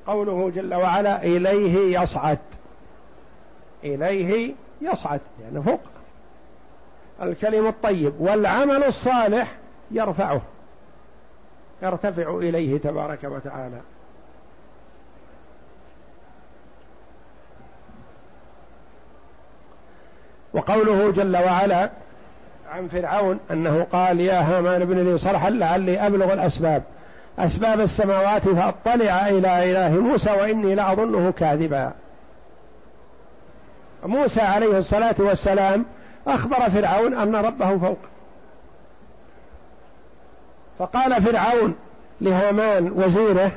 قوله 0.07 0.51
جل 0.51 0.75
وعلا 0.75 1.23
إليه 1.23 2.01
يصعد. 2.01 2.39
إليه 3.85 4.55
يصعد 4.81 5.21
يعني 5.43 5.63
فوق. 5.63 5.81
الكلم 7.23 7.67
الطيب 7.67 8.21
والعمل 8.21 8.85
الصالح 8.85 9.57
يرفعه 9.91 10.43
يرتفع 11.83 12.39
إليه 12.39 12.79
تبارك 12.79 13.25
وتعالى. 13.25 13.81
وقوله 20.53 21.11
جل 21.11 21.37
وعلا 21.37 21.91
عن 22.71 22.89
فرعون 22.89 23.41
أنه 23.51 23.87
قال 23.93 24.21
يا 24.21 24.41
هامان 24.41 24.83
ابن 24.83 24.99
لي 24.99 25.19
صرحا 25.19 25.51
لعلي 25.51 26.07
أبلغ 26.07 26.33
الأسباب. 26.33 26.83
أسباب 27.39 27.81
السماوات 27.81 28.49
فأطلع 28.49 29.29
إلى 29.29 29.73
إله 29.73 30.01
موسى 30.01 30.31
وإني 30.31 30.75
لأظنه 30.75 31.33
كاذبا. 31.33 31.93
موسى 34.05 34.41
عليه 34.41 34.79
الصلاة 34.79 35.15
والسلام 35.19 35.85
أخبر 36.27 36.71
فرعون 36.71 37.15
أن 37.15 37.37
ربه 37.37 37.79
فوق. 37.79 37.99
فقال 40.79 41.23
فرعون 41.23 41.75
لهامان 42.21 42.93
وزيره 42.93 43.53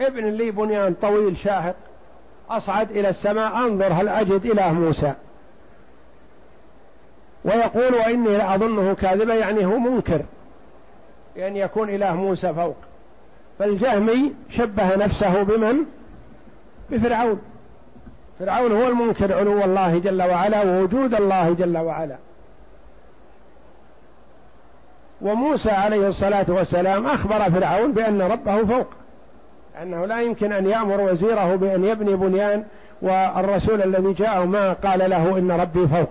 ابن 0.00 0.26
لي 0.26 0.50
بنيان 0.50 0.94
طويل 0.94 1.36
شاهق 1.36 1.74
أصعد 2.50 2.90
إلى 2.90 3.08
السماء 3.08 3.56
أنظر 3.56 3.92
هل 3.92 4.08
أجد 4.08 4.46
إله 4.46 4.72
موسى؟ 4.72 5.12
ويقول 7.44 7.94
وإني 7.94 8.36
لأظنه 8.36 8.94
كاذبا 8.94 9.34
يعني 9.34 9.66
هو 9.66 9.78
منكر. 9.78 10.22
بأن 11.36 11.56
يكون 11.56 11.88
إله 11.88 12.14
موسى 12.14 12.54
فوق. 12.54 12.76
فالجهمي 13.58 14.32
شبه 14.50 14.96
نفسه 14.96 15.42
بمن؟ 15.42 15.76
بفرعون. 16.90 17.40
فرعون 18.38 18.72
هو 18.72 18.88
المنكر 18.88 19.34
علو 19.34 19.64
الله 19.64 19.98
جل 19.98 20.22
وعلا 20.22 20.62
ووجود 20.62 21.14
الله 21.14 21.52
جل 21.52 21.78
وعلا. 21.78 22.16
وموسى 25.20 25.70
عليه 25.70 26.08
الصلاة 26.08 26.46
والسلام 26.48 27.06
أخبر 27.06 27.50
فرعون 27.50 27.92
بأن 27.92 28.22
ربه 28.22 28.64
فوق. 28.64 28.86
أنه 29.82 30.06
لا 30.06 30.20
يمكن 30.20 30.52
أن 30.52 30.66
يأمر 30.66 31.00
وزيره 31.00 31.56
بأن 31.56 31.84
يبني 31.84 32.16
بنيان 32.16 32.64
والرسول 33.02 33.82
الذي 33.82 34.12
جاءه 34.12 34.44
ما 34.44 34.72
قال 34.72 35.10
له 35.10 35.38
إن 35.38 35.50
ربي 35.50 35.88
فوق. 35.88 36.08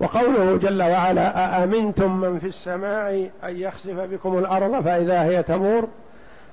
وقوله 0.00 0.56
جل 0.56 0.82
وعلا 0.82 1.62
أأمنتم 1.62 2.20
من 2.20 2.38
في 2.38 2.46
السماء 2.46 3.30
أن 3.44 3.56
يخسف 3.56 4.00
بكم 4.00 4.38
الأرض 4.38 4.84
فإذا 4.84 5.22
هي 5.22 5.42
تمور؟ 5.42 5.88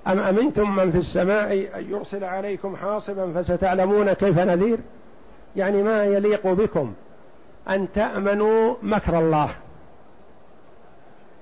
أم 0.08 0.20
أمنتم 0.20 0.76
من 0.76 0.92
في 0.92 0.98
السماء 0.98 1.54
أن 1.80 1.90
يرسل 1.90 2.24
عليكم 2.24 2.76
حاصبا 2.76 3.34
فستعلمون 3.34 4.14
كيف 4.14 4.40
نذير؟ 4.40 4.80
يعني 5.56 5.84
ما 5.84 6.04
يليق 6.04 6.48
بكم 6.48 6.94
أن 7.70 7.88
تأمنوا 7.96 8.76
مكر 8.84 9.20
الله. 9.20 9.50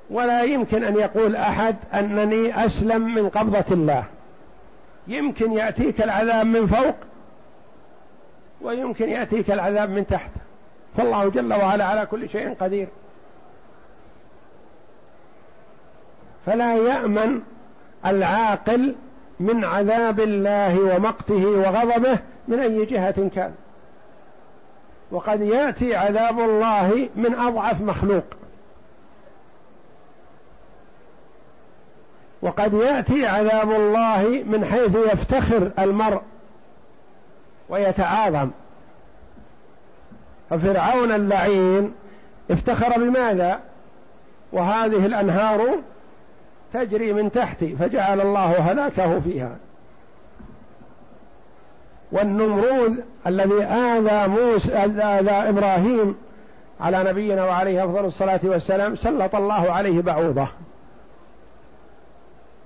ولا 0.09 0.43
يمكن 0.43 0.83
أن 0.83 0.95
يقول 0.95 1.35
أحد 1.35 1.75
أنني 1.93 2.65
أسلم 2.65 3.15
من 3.15 3.29
قبضة 3.29 3.65
الله. 3.71 4.03
يمكن 5.07 5.51
يأتيك 5.51 6.01
العذاب 6.01 6.45
من 6.45 6.67
فوق 6.67 6.95
ويمكن 8.61 9.09
يأتيك 9.09 9.51
العذاب 9.51 9.89
من 9.89 10.07
تحت. 10.07 10.31
فالله 10.97 11.29
جل 11.29 11.53
وعلا 11.53 11.85
على 11.85 12.05
كل 12.05 12.29
شيء 12.29 12.53
قدير. 12.53 12.87
فلا 16.45 16.75
يأمن 16.75 17.41
العاقل 18.05 18.95
من 19.39 19.65
عذاب 19.65 20.19
الله 20.19 20.95
ومقته 20.95 21.45
وغضبه 21.45 22.19
من 22.47 22.59
أي 22.59 22.85
جهة 22.85 23.29
كان. 23.35 23.53
وقد 25.11 25.41
يأتي 25.41 25.95
عذاب 25.95 26.39
الله 26.39 27.09
من 27.15 27.35
أضعف 27.35 27.81
مخلوق. 27.81 28.23
وقد 32.41 32.73
يأتي 32.73 33.27
عذاب 33.27 33.71
الله 33.71 34.43
من 34.45 34.65
حيث 34.65 34.95
يفتخر 35.13 35.71
المرء 35.79 36.21
ويتعاظم. 37.69 38.49
ففرعون 40.49 41.11
اللعين 41.11 41.93
افتخر 42.51 42.99
بماذا؟ 42.99 43.59
وهذه 44.51 45.05
الأنهار 45.05 45.69
تجري 46.73 47.13
من 47.13 47.31
تحتي 47.31 47.75
فجعل 47.75 48.21
الله 48.21 48.71
هلاكه 48.71 49.19
فيها. 49.19 49.55
والنمرود 52.11 53.03
الذي 53.27 53.63
آذى 53.63 54.27
موسى 54.27 54.73
آذى 54.73 55.31
إبراهيم 55.31 56.15
على 56.81 57.03
نبينا 57.03 57.45
وعليه 57.45 57.85
أفضل 57.85 58.05
الصلاة 58.05 58.39
والسلام 58.43 58.95
سلط 58.95 59.35
الله 59.35 59.71
عليه 59.71 60.01
بعوضة. 60.01 60.47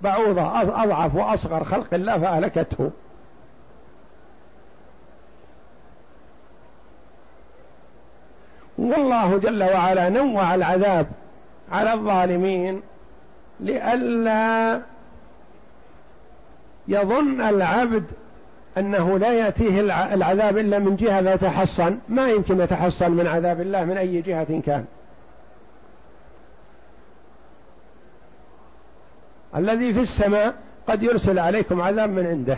بعوضة 0.01 0.61
أضعف 0.61 1.15
وأصغر 1.15 1.63
خلق 1.63 1.93
الله 1.93 2.19
فأهلكته. 2.19 2.91
والله 8.80 9.38
جل 9.38 9.63
وعلا 9.63 10.09
نوع 10.09 10.55
العذاب 10.55 11.07
على 11.71 11.93
الظالمين 11.93 12.82
لئلا 13.59 14.82
يظن 16.88 17.41
العبد 17.41 18.03
أنه 18.77 19.17
لا 19.17 19.34
يأتيه 19.34 19.80
العذاب 20.13 20.57
إلا 20.57 20.80
من 20.80 20.95
جهة 20.95 21.19
يتحصن. 21.19 21.97
ما 22.09 22.30
يمكن 22.30 22.61
يتحصن 22.61 23.11
من 23.11 23.27
عذاب 23.27 23.61
الله 23.61 23.86
من 23.86 23.97
أي 23.97 24.21
جهة 24.21 24.61
كان. 24.65 24.86
الذي 29.55 29.93
في 29.93 29.99
السماء 29.99 30.53
قد 30.88 31.03
يرسل 31.03 31.39
عليكم 31.39 31.82
عذاب 31.82 32.09
من 32.09 32.27
عنده. 32.27 32.57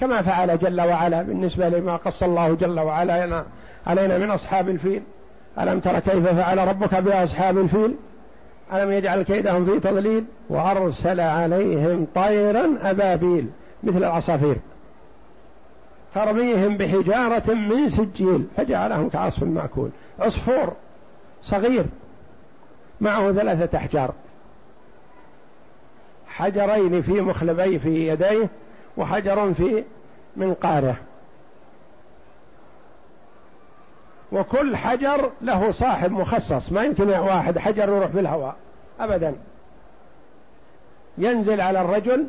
كما 0.00 0.22
فعل 0.22 0.58
جل 0.58 0.80
وعلا 0.80 1.22
بالنسبة 1.22 1.68
لما 1.68 1.96
قص 1.96 2.22
الله 2.22 2.54
جل 2.54 2.80
وعلا 2.80 3.44
علينا 3.86 4.18
من 4.18 4.30
أصحاب 4.30 4.68
الفيل؟ 4.68 5.02
ألم 5.58 5.80
تر 5.80 5.98
كيف 5.98 6.28
فعل 6.28 6.68
ربك 6.68 6.94
بأصحاب 6.94 7.58
الفيل؟ 7.58 7.94
ألم 8.72 8.92
يجعل 8.92 9.22
كيدهم 9.22 9.64
في 9.64 9.80
تضليل؟ 9.80 10.24
وأرسل 10.48 11.20
عليهم 11.20 12.06
طيرا 12.14 12.78
أبابيل 12.82 13.48
مثل 13.82 13.98
العصافير. 13.98 14.56
ترميهم 16.14 16.76
بحجارة 16.76 17.54
من 17.54 17.90
سجيل 17.90 18.46
فجعلهم 18.56 19.08
كعصف 19.08 19.42
مأكول. 19.42 19.90
عصفور 20.20 20.72
صغير 21.42 21.84
معه 23.00 23.32
ثلاثة 23.32 23.78
أحجار. 23.78 24.14
حجرين 26.26 27.02
في 27.02 27.20
مخلبي 27.20 27.78
في 27.78 28.08
يديه 28.08 28.48
وحجر 28.96 29.54
في 29.54 29.84
منقاره. 30.36 30.96
وكل 34.34 34.76
حجر 34.76 35.30
له 35.42 35.70
صاحب 35.70 36.12
مخصص 36.12 36.72
ما 36.72 36.82
يمكن 36.82 37.08
واحد 37.08 37.58
حجر 37.58 37.82
يروح 37.82 38.06
في 38.06 38.20
الهواء 38.20 38.56
أبدا. 39.00 39.34
ينزل 41.18 41.60
على 41.60 41.80
الرجل 41.80 42.26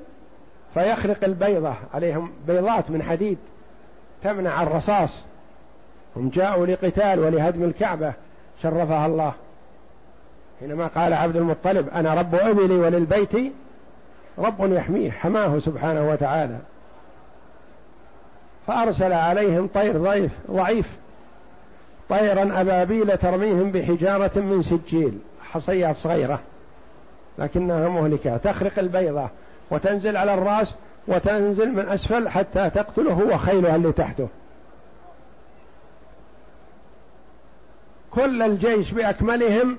فيخرق 0.73 1.23
البيضة 1.23 1.73
عليهم 1.93 2.31
بيضات 2.47 2.91
من 2.91 3.03
حديد 3.03 3.37
تمنع 4.23 4.63
الرصاص. 4.63 5.09
هم 6.15 6.29
جاءوا 6.29 6.65
لقتال 6.65 7.19
ولهدم 7.19 7.63
الكعبة 7.63 8.13
شرفها 8.61 9.05
الله. 9.05 9.33
حينما 10.59 10.87
قال 10.87 11.13
عبد 11.13 11.35
المطلب 11.35 11.89
أنا 11.89 12.13
رب 12.13 12.35
أبلي 12.35 12.75
وللبيت 12.75 13.53
رب 14.37 14.71
يحميه 14.73 15.11
حماه 15.11 15.59
سبحانه 15.59 16.09
وتعالى. 16.09 16.57
فأرسل 18.67 19.13
عليهم 19.13 19.67
طير 19.67 19.97
ضيف 19.97 20.31
ضعيف 20.51 21.04
طيرا 22.09 22.61
أبابيل 22.61 23.17
ترميهم 23.17 23.71
بحجارة 23.71 24.39
من 24.39 24.61
سجيل 24.61 25.19
حصية 25.41 25.91
صغيرة 25.91 26.39
لكنها 27.37 27.89
مهلكة. 27.89 28.37
تخرق 28.37 28.79
البيضة 28.79 29.29
وتنزل 29.71 30.17
على 30.17 30.33
الرأس 30.33 30.75
وتنزل 31.07 31.71
من 31.71 31.89
أسفل 31.89 32.29
حتى 32.29 32.69
تقتله 32.69 33.17
وخيلها 33.33 33.75
اللي 33.75 33.91
تحته. 33.91 34.27
كل 38.11 38.41
الجيش 38.41 38.91
بأكملهم 38.91 39.77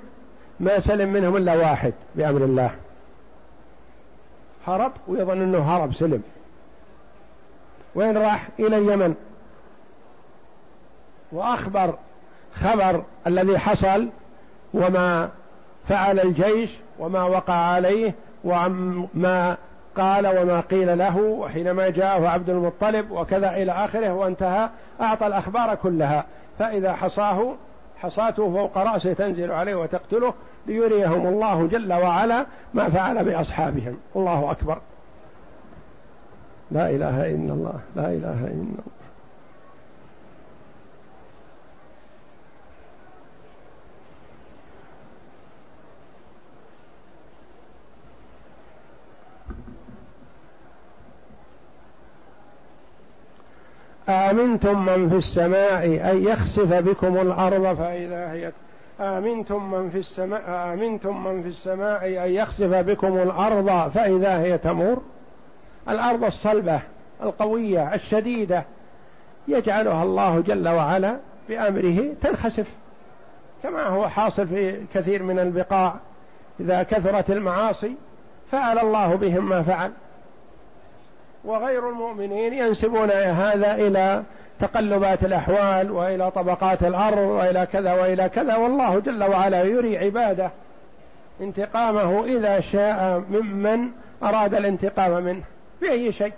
ما 0.60 0.80
سلم 0.80 1.12
منهم 1.12 1.36
إلا 1.36 1.54
واحد 1.54 1.92
بأمر 2.14 2.44
الله. 2.44 2.70
هرب 4.66 4.92
ويظن 5.08 5.42
أنه 5.42 5.58
هرب 5.58 5.94
سلم. 5.94 6.22
وين 7.94 8.16
راح؟ 8.16 8.48
إلى 8.58 8.78
اليمن. 8.78 9.14
وأخبر 11.32 11.94
خبر 12.60 13.02
الذي 13.26 13.58
حصل 13.58 14.08
وما 14.74 15.28
فعل 15.88 16.20
الجيش 16.20 16.70
وما 16.98 17.22
وقع 17.22 17.54
عليه 17.54 18.14
وما 18.44 19.56
قال 19.96 20.26
وما 20.26 20.60
قيل 20.60 20.98
له 20.98 21.16
وحينما 21.16 21.88
جاءه 21.88 22.28
عبد 22.28 22.50
المطلب 22.50 23.10
وكذا 23.10 23.50
إلى 23.50 23.72
آخره 23.72 24.12
وانتهى 24.12 24.68
أعطى 25.00 25.26
الأخبار 25.26 25.74
كلها. 25.74 26.24
فإذا 26.58 26.92
حصاه 26.92 27.54
حصاته 27.96 28.52
فوق 28.52 28.78
رأسه 28.78 29.12
تنزل 29.12 29.52
عليه 29.52 29.74
وتقتله 29.74 30.34
ليريهم 30.66 31.26
الله 31.26 31.66
جل 31.66 31.92
وعلا 31.92 32.46
ما 32.74 32.88
فعل 32.88 33.24
بأصحابهم. 33.24 33.96
الله 34.16 34.50
أكبر. 34.50 34.78
لا 36.70 36.90
إله 36.90 37.26
إلا 37.26 37.52
الله. 37.52 37.80
لا 37.96 38.08
إله 38.08 38.40
إلا 38.44 38.50
الله. 38.50 38.95
آمنتم 54.08 54.84
من 54.84 55.08
في 55.08 55.16
السماء 55.16 56.10
أن 56.10 56.24
يخسف 56.24 56.72
بكم 56.72 57.16
الأرض 57.16 57.76
فإذا 57.76 58.32
هي 58.32 58.52
آمنتم 59.00 59.70
من 59.70 59.90
في 59.90 59.98
السماء 59.98 60.42
آمنتم 60.48 61.24
من 61.24 61.42
في 61.42 61.48
السماء 61.48 62.06
أن 62.06 62.30
يخسف 62.30 62.74
بكم 62.74 63.18
الأرض 63.18 63.90
فإذا 63.90 64.38
هي 64.38 64.58
تمور. 64.58 65.02
الأرض 65.88 66.24
الصلبة 66.24 66.80
القوية 67.22 67.94
الشديدة 67.94 68.64
يجعلها 69.48 70.02
الله 70.02 70.40
جل 70.40 70.68
وعلا 70.68 71.16
بأمره 71.48 72.14
تنخسف. 72.22 72.66
كما 73.62 73.86
هو 73.86 74.08
حاصل 74.08 74.46
في 74.46 74.86
كثير 74.94 75.22
من 75.22 75.38
البقاع 75.38 75.94
إذا 76.60 76.82
كثرت 76.82 77.30
المعاصي 77.30 77.94
فعل 78.50 78.78
الله 78.78 79.14
بهم 79.14 79.48
ما 79.48 79.62
فعل. 79.62 79.92
وغير 81.46 81.88
المؤمنين 81.88 82.52
ينسبون 82.52 83.10
هذا 83.10 83.74
إلى 83.74 84.22
تقلبات 84.60 85.24
الأحوال 85.24 85.90
وإلى 85.90 86.30
طبقات 86.30 86.82
الأرض 86.82 87.18
وإلى 87.18 87.66
كذا 87.72 87.92
وإلى 87.92 88.28
كذا 88.28 88.56
والله 88.56 89.00
جل 89.00 89.24
وعلا 89.24 89.62
يري 89.62 89.98
عباده. 89.98 90.50
انتقامه 91.40 92.24
إذا 92.24 92.60
شاء 92.60 93.22
ممن 93.30 93.88
أراد 94.22 94.54
الانتقام 94.54 95.24
منه 95.24 95.42
بأي 95.80 96.12
شيء. 96.12 96.32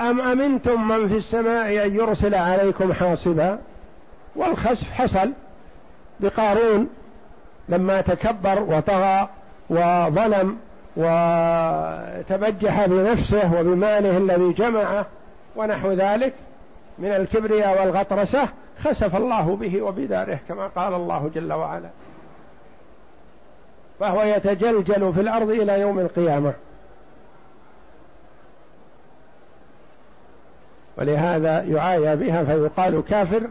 أم 0.00 0.20
أمنتم 0.20 0.88
من 0.88 1.08
في 1.08 1.16
السماء 1.16 1.86
أن 1.86 1.94
يرسل 1.94 2.34
عليكم 2.34 2.92
حاصبا؟ 2.92 3.58
والخسف 4.36 4.90
حصل 4.90 5.32
بقارون 6.20 6.88
لما 7.68 8.00
تكبر 8.00 8.62
وطغى 8.62 9.28
وظلم 9.70 10.58
وتبجح 10.96 12.86
بنفسه 12.86 13.60
وبماله 13.60 14.16
الذي 14.16 14.52
جمعه 14.52 15.06
ونحو 15.56 15.92
ذلك 15.92 16.34
من 16.98 17.08
الكبرياء 17.08 17.80
والغطرسة 17.80 18.48
خسف 18.84 19.16
الله 19.16 19.56
به 19.56 19.82
وبداره 19.82 20.38
كما 20.48 20.66
قال 20.66 20.94
الله 20.94 21.30
جل 21.34 21.52
وعلا. 21.52 21.88
فهو 24.00 24.22
يتجلجل 24.22 25.12
في 25.14 25.20
الأرض 25.20 25.50
إلى 25.50 25.80
يوم 25.80 25.98
القيامة. 25.98 26.54
ولهذا 30.98 31.62
يعايى 31.62 32.16
بها 32.16 32.44
فيقال 32.44 33.04
كافر 33.08 33.42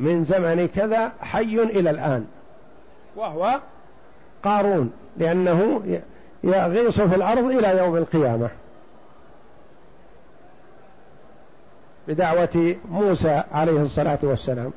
من 0.00 0.24
زمن 0.24 0.68
كذا 0.68 1.12
حي 1.20 1.54
إلى 1.62 1.90
الآن. 1.90 2.26
وهو 3.16 3.60
قارون 4.44 4.92
لأنه 5.16 5.82
يغيص 6.44 7.00
في 7.00 7.14
الأرض 7.14 7.44
إلى 7.44 7.78
يوم 7.78 7.96
القيامة. 7.96 8.50
بدعوة 12.08 12.76
موسى 12.90 13.42
عليه 13.52 13.80
الصلاة 13.80 14.18
والسلام. 14.22 14.72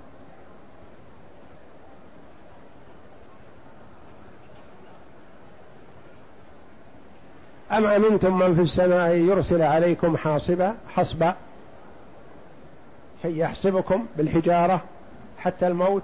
أم 7.71 7.85
أمنتم 7.85 8.39
من 8.39 8.55
في 8.55 8.61
السماء 8.61 9.11
يرسل 9.11 9.61
عليكم 9.61 10.17
حاصبا 10.17 10.75
حصبا؟ 10.89 11.35
يحسبكم 13.25 14.05
بالحجارة 14.17 14.81
حتى 15.37 15.67
الموت؟ 15.67 16.03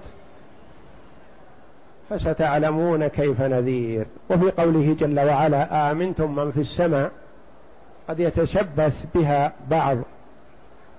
فستعلمون 2.16 3.06
كيف 3.06 3.40
نذير. 3.40 4.06
وفي 4.30 4.50
قوله 4.50 4.96
جل 5.00 5.20
وعلا 5.20 5.90
آمنتم 5.90 6.34
من 6.34 6.52
في 6.52 6.60
السماء. 6.60 7.10
قد 8.08 8.20
يتشبث 8.20 9.04
بها 9.14 9.52
بعض 9.70 9.98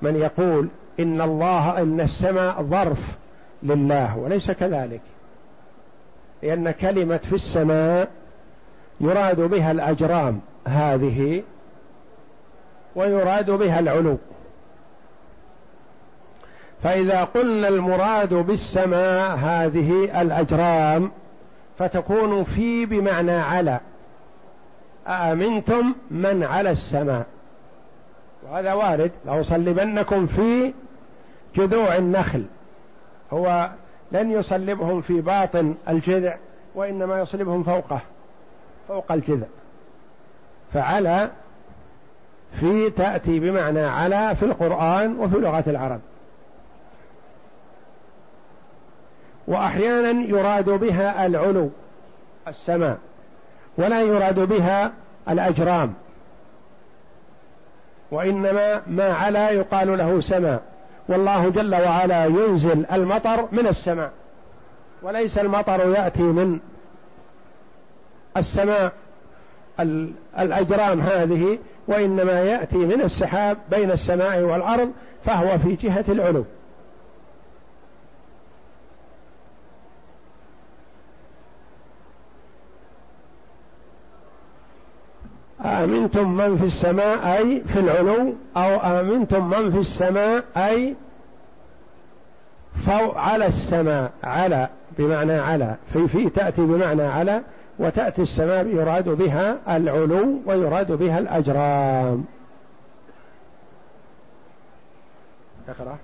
من 0.01 0.15
يقول 0.15 0.67
إن 0.99 1.21
الله 1.21 1.81
إن 1.81 2.01
السماء 2.01 2.63
ظرف 2.63 3.17
لله 3.63 4.17
وليس 4.17 4.51
كذلك. 4.51 5.01
لأن 6.43 6.71
كلمة 6.71 7.17
في 7.17 7.33
السماء 7.33 8.09
يراد 9.01 9.39
بها 9.39 9.71
الأجرام 9.71 10.39
هذه 10.67 11.43
ويراد 12.95 13.51
بها 13.51 13.79
العلو. 13.79 14.17
فإذا 16.83 17.23
قلنا 17.23 17.67
المراد 17.67 18.33
بالسماء 18.33 19.35
هذه 19.35 20.21
الأجرام 20.21 21.11
فتكون 21.79 22.43
في 22.43 22.85
بمعنى 22.85 23.31
على. 23.31 23.79
أأمنتم 25.07 25.95
من 26.11 26.43
على 26.43 26.71
السماء. 26.71 27.25
وهذا 28.43 28.73
وارد 28.73 29.11
لأصلبنكم 29.25 30.27
في 30.27 30.73
جذوع 31.55 31.95
النخل. 31.95 32.45
هو 33.33 33.69
لن 34.11 34.31
يصلبهم 34.31 35.01
في 35.01 35.21
باطن 35.21 35.75
الجذع 35.89 36.35
وإنما 36.75 37.19
يصلبهم 37.19 37.63
فوقه 37.63 38.01
فوق 38.87 39.11
الجذع. 39.11 39.47
فعلى 40.73 41.29
في 42.59 42.89
تأتي 42.89 43.39
بمعنى 43.39 43.81
على 43.81 44.35
في 44.35 44.45
القرآن 44.45 45.19
وفي 45.19 45.35
لغة 45.35 45.63
العرب. 45.67 45.99
وأحيانا 49.47 50.27
يراد 50.27 50.69
بها 50.69 51.25
العلو 51.25 51.69
السماء 52.47 52.97
ولا 53.77 54.01
يراد 54.01 54.39
بها 54.39 54.91
الأجرام. 55.29 55.93
وإنما 58.11 58.81
ما 58.87 59.13
علا 59.13 59.49
يقال 59.49 59.97
له 59.97 60.21
سماء. 60.21 60.61
والله 61.09 61.49
جل 61.49 61.75
وعلا 61.75 62.25
ينزل 62.25 62.85
المطر 62.85 63.47
من 63.51 63.67
السماء. 63.67 64.11
وليس 65.01 65.37
المطر 65.37 65.89
يأتي 65.89 66.21
من 66.21 66.59
السماء 68.37 68.91
الأجرام 70.39 71.01
هذه 71.01 71.59
وإنما 71.87 72.41
يأتي 72.41 72.77
من 72.77 73.01
السحاب 73.01 73.57
بين 73.71 73.91
السماء 73.91 74.41
والأرض 74.41 74.91
فهو 75.25 75.57
في 75.57 75.75
جهة 75.75 76.05
العلو. 76.09 76.45
آمنتم 85.65 86.37
من 86.37 86.57
في 86.57 86.65
السماء 86.65 87.37
أي 87.37 87.61
في 87.61 87.79
العلو 87.79 88.33
أو 88.57 88.99
آمنتم 88.99 89.49
من 89.49 89.71
في 89.71 89.77
السماء 89.77 90.43
أي 90.57 90.95
فوق 92.85 93.17
على 93.17 93.45
السماء 93.45 94.11
على 94.23 94.69
بمعنى 94.97 95.33
على 95.33 95.75
في 95.93 96.07
في 96.07 96.29
تأتي 96.29 96.61
بمعنى 96.61 97.03
على 97.03 97.41
وتأتي 97.79 98.21
السماء 98.21 98.67
يراد 98.67 99.09
بها 99.09 99.77
العلو 99.77 100.41
ويراد 100.45 100.91
بها 100.91 101.19
الأجرام. 101.19 102.25
اقرأ. 105.69 105.97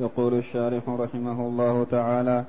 يقول 0.00 0.34
الشارح 0.34 0.82
رحمه 0.88 1.40
الله 1.48 1.86
تعالى 1.90 2.44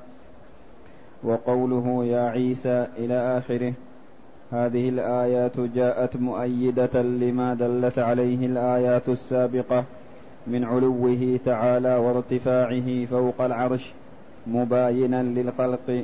وقوله 1.23 2.05
يا 2.05 2.29
عيسى 2.29 2.87
إلى 2.97 3.37
آخره 3.37 3.73
هذه 4.51 4.89
الآيات 4.89 5.59
جاءت 5.59 6.15
مؤيدة 6.15 7.01
لما 7.01 7.53
دلت 7.53 7.99
عليه 7.99 8.45
الآيات 8.45 9.09
السابقة 9.09 9.83
من 10.47 10.63
علوه 10.63 11.39
تعالى 11.45 11.95
وارتفاعه 11.97 13.05
فوق 13.05 13.41
العرش 13.41 13.93
مباينا 14.47 15.23
للخلق 15.23 16.03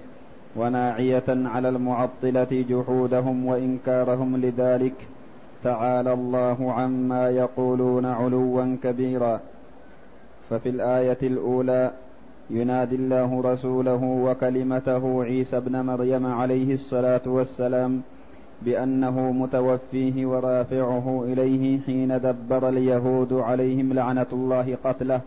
وناعية 0.56 1.24
على 1.28 1.70
المعطلة 1.70 2.66
جحودهم 2.70 3.46
وإنكارهم 3.46 4.38
لذلك 4.38 5.08
تعالى 5.64 6.14
الله 6.14 6.74
عما 6.74 7.30
يقولون 7.30 8.06
علوا 8.06 8.78
كبيرا. 8.84 9.40
ففي 10.50 10.70
الآية 10.70 11.18
الأولى 11.24 11.92
ينادي 12.50 12.96
الله 12.96 13.42
رسوله 13.42 14.04
وكلمته 14.04 15.24
عيسى 15.24 15.58
ابن 15.58 15.82
مريم 15.82 16.26
عليه 16.26 16.74
الصلاة 16.74 17.22
والسلام 17.26 18.02
بأنه 18.62 19.32
متوفيه 19.32 20.26
ورافعه 20.26 21.24
إليه 21.28 21.80
حين 21.82 22.18
دبر 22.20 22.70
اليهود 22.70 23.34
عليهم 23.34 23.94
لعنة 23.94 24.26
الله 24.34 24.78
قتله. 24.84 25.22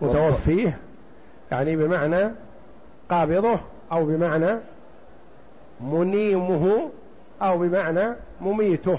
متوفيه؟ 0.00 0.78
يعني 1.50 1.76
بمعنى 1.76 2.30
قابضه 3.10 3.60
أو 3.92 4.04
بمعنى 4.06 4.58
منيمه 5.80 6.90
أو 7.42 7.58
بمعنى 7.58 8.14
مميته. 8.40 8.98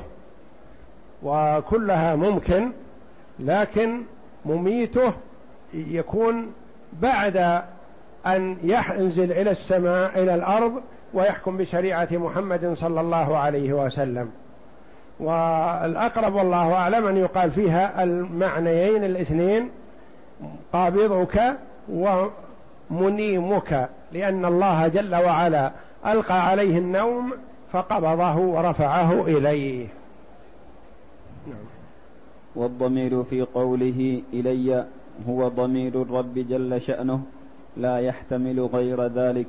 وكلها 1.23 2.15
ممكن 2.15 2.71
لكن 3.39 4.01
مميته 4.45 5.13
يكون 5.73 6.51
بعد 7.01 7.61
أن 8.25 8.57
ينزل 8.63 9.31
إلى 9.31 9.51
السماء 9.51 10.23
إلى 10.23 10.35
الأرض 10.35 10.81
ويحكم 11.13 11.57
بشريعة 11.57 12.07
محمد 12.11 12.73
صلى 12.77 13.01
الله 13.01 13.37
عليه 13.37 13.73
وسلم 13.73 14.29
والأقرب 15.19 16.33
والله 16.33 16.73
أعلم 16.73 17.07
أن 17.07 17.17
يقال 17.17 17.51
فيها 17.51 18.03
المعنيين 18.03 19.03
الاثنين 19.03 19.69
قابضك 20.73 21.53
ومنيمك 22.89 23.89
لأن 24.11 24.45
الله 24.45 24.87
جل 24.87 25.15
وعلا 25.15 25.71
ألقى 26.05 26.47
عليه 26.47 26.77
النوم 26.77 27.33
فقبضه 27.71 28.35
ورفعه 28.35 29.21
إليه 29.21 29.87
نعم. 31.47 31.65
والضمير 32.55 33.23
في 33.23 33.41
قوله 33.41 34.21
إلي 34.33 34.85
هو 35.29 35.47
ضمير 35.47 36.01
الرب 36.01 36.33
جل 36.33 36.81
شأنه 36.81 37.21
لا 37.77 37.97
يحتمل 37.97 38.59
غير 38.59 39.07
ذلك. 39.07 39.47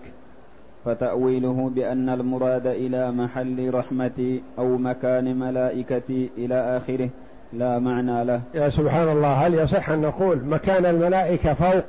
فتأويله 0.84 1.70
بأن 1.74 2.08
المراد 2.08 2.66
إلى 2.66 3.10
محل 3.10 3.74
رحمتي 3.74 4.42
أو 4.58 4.76
مكان 4.76 5.38
ملائكتي 5.38 6.30
إلى 6.38 6.76
آخره 6.76 7.08
لا 7.52 7.78
معنى 7.78 8.24
له. 8.24 8.40
يا 8.54 8.68
سبحان 8.68 9.08
الله 9.08 9.32
هل 9.32 9.54
يصح 9.54 9.90
أن 9.90 10.00
نقول 10.00 10.44
مكان 10.44 10.86
الملائكة 10.86 11.54
فوق؟ 11.54 11.84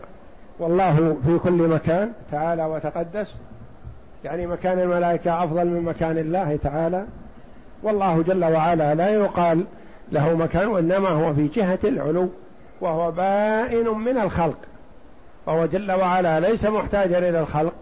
والله 0.60 1.18
في 1.26 1.40
كل 1.40 1.68
مكان 1.68 2.12
تعالى 2.32 2.66
وتقدس. 2.66 3.36
يعني 4.24 4.48
مكان 4.48 4.80
الملائكة 4.80 5.44
أفضل 5.44 5.68
من 5.68 5.82
مكان 5.82 6.18
الله 6.18 6.56
تعالى. 6.56 7.06
والله 7.84 8.22
جل 8.22 8.46
وعلا 8.46 8.96
لا 8.96 9.10
يقال 9.10 9.66
له 10.12 10.36
مكان 10.36 10.68
وإنما 10.68 11.10
هو 11.10 11.34
في 11.34 11.48
جهة 11.48 11.80
العلو. 11.84 12.30
وهو 12.86 13.12
بائن 13.12 13.88
من 13.88 14.18
الخلق. 14.18 14.58
فهو 15.46 15.66
جل 15.66 15.92
وعلا 15.92 16.40
ليس 16.40 16.66
محتاجا 16.66 17.18
إلى 17.18 17.40
الخلق 17.40 17.74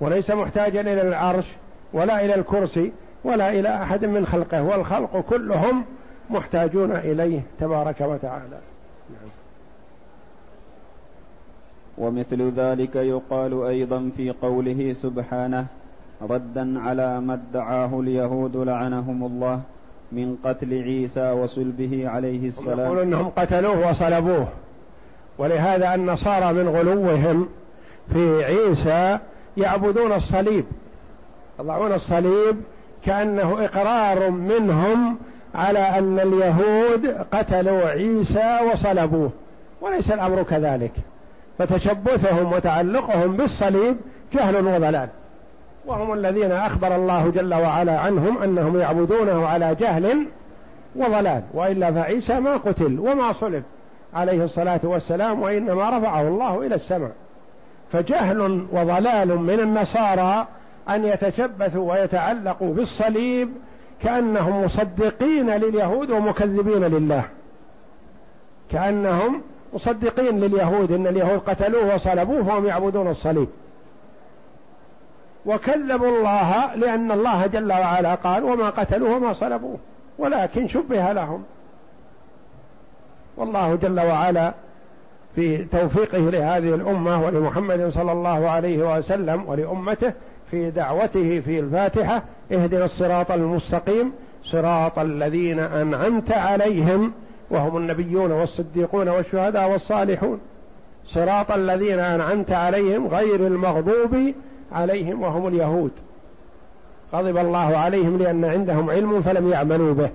وليس 0.00 0.30
محتاجا 0.30 0.80
إلى 0.80 1.02
العرش 1.02 1.46
ولا 1.92 2.24
إلى 2.24 2.34
الكرسي 2.34 2.92
ولا 3.24 3.52
إلى 3.52 3.82
أحد 3.82 4.04
من 4.04 4.26
خلقه. 4.26 4.62
والخلق 4.62 5.20
كلهم 5.20 5.84
محتاجون 6.30 6.92
إليه 6.92 7.40
تبارك 7.60 8.00
وتعالى. 8.00 8.58
نعم. 9.10 9.30
ومثل 11.98 12.50
ذلك 12.50 12.96
يقال 12.96 13.62
أيضا 13.62 14.10
في 14.16 14.30
قوله 14.30 14.92
سبحانه 14.92 15.66
ردا 16.22 16.80
على 16.80 17.20
ما 17.20 17.34
ادعاه 17.34 18.00
اليهود 18.00 18.56
لعنهم 18.56 19.24
الله. 19.24 19.60
من 20.12 20.36
قتل 20.44 20.82
عيسى 20.82 21.30
وصلبه 21.30 22.08
عليه 22.08 22.48
السلام. 22.48 22.80
يقول 22.80 22.98
إنهم 22.98 23.28
قتلوه 23.28 23.90
وصلبوه. 23.90 24.48
ولهذا 25.38 25.94
النصارى 25.94 26.52
من 26.52 26.68
غلوهم 26.68 27.48
في 28.12 28.44
عيسى 28.44 29.18
يعبدون 29.56 30.12
الصليب. 30.12 30.64
يضعون 31.60 31.92
الصليب 31.92 32.56
كأنه 33.04 33.64
إقرار 33.64 34.30
منهم 34.30 35.18
على 35.54 35.78
أن 35.78 36.20
اليهود 36.20 37.06
قتلوا 37.32 37.88
عيسى 37.88 38.58
وصلبوه. 38.72 39.30
وليس 39.80 40.10
الأمر 40.10 40.42
كذلك. 40.42 40.92
فتشبثهم 41.58 42.52
وتعلقهم 42.52 43.36
بالصليب 43.36 43.96
جهل 44.32 44.66
وضلال. 44.66 45.08
وهم 45.86 46.12
الذين 46.12 46.52
أخبر 46.52 46.96
الله 46.96 47.30
جل 47.30 47.54
وعلا 47.54 47.98
عنهم 47.98 48.42
أنهم 48.42 48.80
يعبدونه 48.80 49.46
على 49.46 49.74
جهل 49.74 50.26
وضلال 50.96 51.42
وإلا 51.54 51.92
فعيسى 51.92 52.40
ما 52.40 52.56
قتل 52.56 52.98
وما 52.98 53.32
صلب 53.32 53.62
عليه 54.14 54.44
الصلاة 54.44 54.80
والسلام 54.84 55.42
وإنما 55.42 55.98
رفعه 55.98 56.28
الله 56.28 56.66
إلى 56.66 56.74
السماء. 56.74 57.12
فجهل 57.92 58.66
وضلال 58.72 59.38
من 59.38 59.60
النصارى 59.60 60.46
أن 60.88 61.04
يتشبثوا 61.04 61.92
ويتعلقوا 61.92 62.74
بالصليب 62.74 63.48
كأنهم 64.02 64.64
مصدقين 64.64 65.50
لليهود 65.50 66.10
ومكذبين 66.10 66.84
لله. 66.84 67.24
كأنهم 68.70 69.42
مصدقين 69.72 70.40
لليهود 70.40 70.92
إن 70.92 71.06
اليهود 71.06 71.38
قتلوه 71.38 71.94
وصلبوه 71.94 72.48
وهم 72.48 72.66
يعبدون 72.66 73.08
الصليب. 73.08 73.48
وكذبوا 75.46 76.18
الله 76.18 76.74
لأن 76.74 77.12
الله 77.12 77.46
جل 77.46 77.72
وعلا 77.72 78.14
قال 78.14 78.44
وما 78.44 78.70
قتلوه 78.70 79.16
وما 79.16 79.32
صلبوه 79.32 79.78
ولكن 80.18 80.68
شبه 80.68 81.12
لهم. 81.12 81.42
والله 83.36 83.74
جل 83.74 84.00
وعلا 84.00 84.54
في 85.34 85.64
توفيقه 85.64 86.18
لهذه 86.18 86.74
الأمة 86.74 87.24
ولمحمد 87.24 87.88
صلى 87.88 88.12
الله 88.12 88.50
عليه 88.50 88.96
وسلم 88.96 89.48
ولأمته 89.48 90.12
في 90.50 90.70
دعوته 90.70 91.40
في 91.40 91.60
الفاتحة 91.60 92.22
اهدنا 92.52 92.84
الصراط 92.84 93.30
المستقيم 93.30 94.12
صراط 94.44 94.98
الذين 94.98 95.58
أنعمت 95.58 96.32
عليهم 96.32 97.12
وهم 97.50 97.76
النبيون 97.76 98.32
والصديقون 98.32 99.08
والشهداء 99.08 99.70
والصالحون. 99.70 100.40
صراط 101.06 101.50
الذين 101.50 101.98
أنعمت 101.98 102.50
عليهم 102.50 103.06
غير 103.06 103.46
المغضوب 103.46 104.32
عليهم 104.72 105.22
وهم 105.22 105.46
اليهود. 105.46 105.90
غضب 107.12 107.36
الله 107.36 107.76
عليهم 107.76 108.16
لأن 108.16 108.44
عندهم 108.44 108.90
علم 108.90 109.22
فلم 109.22 109.48
يعملوا 109.48 109.94
به. 109.94 110.10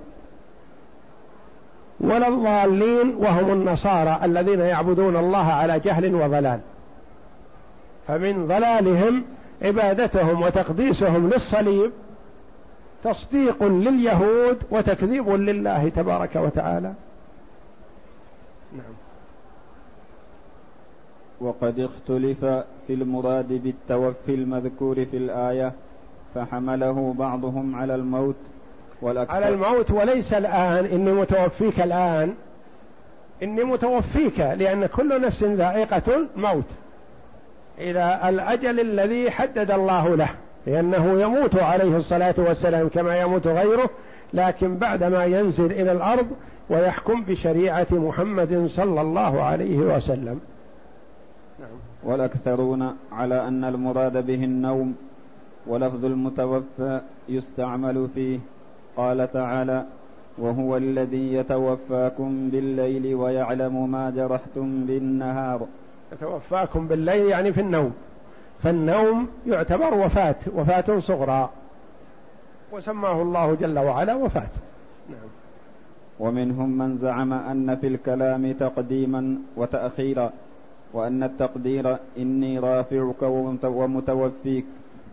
ولا 1.99 2.28
الضالين 2.28 3.16
وهم 3.16 3.51
النصارى 3.51 4.20
الذين 4.24 4.60
يعبدون 4.60 5.16
الله 5.16 5.45
على 5.45 5.80
جهل 5.80 6.16
وضلال. 6.16 6.60
فمن 8.08 8.47
ضلالهم 8.47 9.24
عبادتهم 9.62 10.41
وتقديسهم 10.41 11.30
للصليب 11.30 11.91
تصديق 13.03 13.64
لليهود 13.64 14.58
وتكذيب 14.72 15.30
لله 15.30 15.89
تبارك 15.89 16.36
وتعالى. 16.36 16.93
نعم. 18.74 19.05
وقد 21.41 21.79
اختلف 21.79 22.45
في 22.88 22.93
المراد 22.93 23.47
بالتوفي 23.47 24.33
المذكور 24.36 25.05
في 25.05 25.17
الآية 25.17 25.73
فحمله 26.36 27.13
بعضهم 27.17 27.75
على 27.75 27.95
الموت 27.95 28.36
والأكثر. 29.01 29.33
على 29.33 29.47
الموت 29.47 29.91
وليس 29.91 30.33
الآن 30.33 30.86
إني 30.86 31.11
متوفيك 31.11 31.79
الآن. 31.79 32.33
إني 33.43 33.63
متوفيك 33.63 34.39
لأن 34.39 34.86
كل 34.86 35.21
نفس 35.21 35.43
ذائقة 35.43 36.27
موت 36.36 36.65
إلى 37.77 38.19
الأجل 38.29 38.79
الذي 38.79 39.31
حدد 39.31 39.71
الله 39.71 40.15
له 40.15 40.29
لأنه 40.67 41.21
يموت 41.21 41.55
عليه 41.55 41.97
الصلاة 41.97 42.36
والسلام 42.38 42.88
كما 42.89 43.21
يموت 43.21 43.47
غيره 43.47 43.89
لكن 44.33 44.77
بعدما 44.77 45.25
ينزل 45.25 45.71
إلى 45.71 45.91
الأرض 45.91 46.27
ويحكم 46.69 47.23
بشريعة 47.23 47.88
محمد 47.91 48.67
صلى 48.69 49.01
الله 49.01 49.41
عليه 49.43 49.77
وسلم. 49.77 50.39
والأكثرون 52.06 52.95
على 53.12 53.47
أن 53.47 53.64
المراد 53.64 54.26
به 54.26 54.43
النوم 54.43 54.95
ولفظ 55.68 56.06
المتوفى 56.06 57.01
يستعمل 57.30 58.08
فيه. 58.16 58.39
قال 58.97 59.32
تعالى 59.32 59.86
وهو 60.38 60.78
الذي 60.78 61.34
يتوفاكم 61.34 62.49
بالليل 62.49 63.16
ويعلم 63.16 63.91
ما 63.91 64.10
جرحتم 64.10 64.86
بالنهار. 64.86 65.68
يتوفاكم 66.14 66.88
بالليل 66.88 67.26
يعني 67.26 67.53
في 67.53 67.62
النوم. 67.62 67.93
فالنوم 68.64 69.28
يعتبر 69.47 69.93
وفاة 69.93 70.36
وفاة 70.56 70.99
صغرى. 70.99 71.49
وسماه 72.72 73.22
الله 73.22 73.56
جل 73.56 73.80
وعلا 73.80 74.16
وفاة. 74.16 74.49
نعم. 75.10 75.30
ومنهم 76.20 76.78
من 76.78 76.97
زعم 76.97 77.34
أن 77.34 77.76
في 77.76 77.88
الكلام 77.88 78.51
تقديما 78.51 79.38
وتأخيرا. 79.58 80.32
وأن 80.95 81.23
التقدير 81.23 81.97
إني 82.17 82.59
رافعك 82.59 83.21
ومتوفيك. 83.63 84.65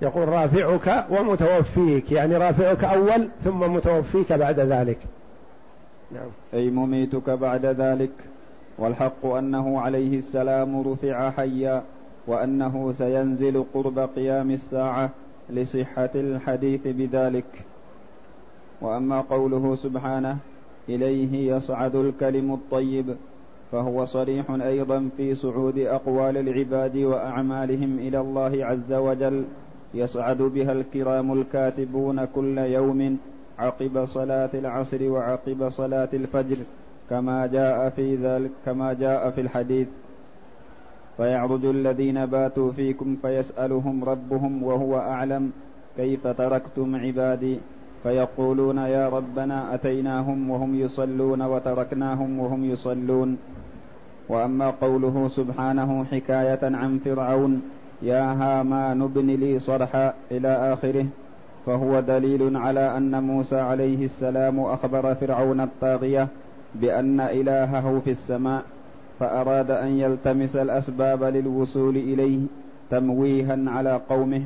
يقول 0.03 0.29
رافعك 0.29 1.05
ومتوفيك 1.11 2.13
يعني 2.13 2.37
رافعك 2.37 2.85
أول 2.85 3.29
ثم 3.45 3.61
متوفيك 3.61 4.33
بعد 4.33 4.61
ذلك. 4.61 4.99
نعم. 6.13 6.29
أي 6.55 6.71
مميتك 6.71 7.31
بعد 7.31 7.67
ذلك. 7.67 8.11
والحق 8.79 9.27
أنه 9.27 9.81
عليه 9.81 10.19
السلام 10.19 10.93
رفع 10.93 11.31
حيا 11.31 11.83
وأنه 12.27 12.93
سينزل 12.93 13.65
قرب 13.75 13.99
قيام 13.99 14.51
الساعة 14.51 15.11
لصحة 15.51 16.11
الحديث 16.15 16.81
بذلك. 16.85 17.65
وأما 18.81 19.21
قوله 19.21 19.77
سبحانه 19.77 20.37
إليه 20.89 21.55
يصعد 21.55 21.95
الكلم 21.95 22.55
الطيب. 22.55 23.17
فهو 23.73 24.05
صريح 24.05 24.51
أيضا 24.51 25.09
في 25.17 25.35
صعود 25.35 25.79
أقوال 25.79 26.37
العباد 26.37 26.97
وأعمالهم 26.97 27.99
إلى 27.99 28.21
الله 28.21 28.67
عز 28.67 28.93
وجل 28.93 29.45
يصعد 29.95 30.43
بها 30.43 30.73
الكرام 30.73 31.33
الكاتبون 31.33 32.25
كل 32.25 32.59
يوم 32.59 33.19
عقب 33.59 34.05
صلاة 34.05 34.51
العصر 34.55 35.11
وعقب 35.11 35.69
صلاة 35.69 36.09
الفجر 36.13 36.57
كما 37.11 37.47
جاء 37.47 37.91
في 37.91 38.17
ذلك 38.17 38.51
كما 38.65 38.93
جاء 38.93 39.31
في 39.31 39.41
الحديث. 39.41 39.89
فيعرج 41.17 41.65
الذين 41.65 42.27
باتوا 42.27 42.73
فيكم 42.73 43.17
فيسألهم 43.23 44.05
ربهم 44.05 44.63
وهو 44.63 44.99
أعلم 44.99 45.53
كيف 45.97 46.27
تركتم 46.27 46.97
عبادي؟ 46.97 47.59
فيقولون 48.03 48.79
يا 48.79 49.09
ربنا 49.09 49.75
أتيناهم 49.75 50.51
وهم 50.51 50.75
يصلون 50.75 51.43
وتركناهم 51.43 52.39
وهم 52.39 52.65
يصلون. 52.65 53.39
وأما 54.33 54.71
قوله 54.71 55.29
سبحانه 55.29 56.05
حكاية 56.05 56.59
عن 56.63 56.99
فرعون 57.05 57.63
يا 58.03 58.33
هامان 58.33 59.03
ابن 59.03 59.27
لي 59.27 59.59
صرحا 59.59 60.15
إلى 60.31 60.73
آخره 60.73 61.07
فهو 61.67 62.01
دليل 62.01 62.57
على 62.57 62.97
أن 62.97 63.23
موسى 63.23 63.61
عليه 63.61 64.05
السلام 64.05 64.61
أخبر 64.61 65.15
فرعون 65.15 65.61
الطاغية 65.61 66.29
بأن 66.75 67.21
إلهه 67.21 68.01
في 68.05 68.11
السماء 68.11 68.63
فأراد 69.21 69.71
أن 69.71 69.99
يلتمس 69.99 70.57
الأسباب 70.57 71.25
للوصول 71.25 71.97
إليه 71.97 72.39
تمويها 72.91 73.57
على 73.67 74.01
قومه 74.09 74.43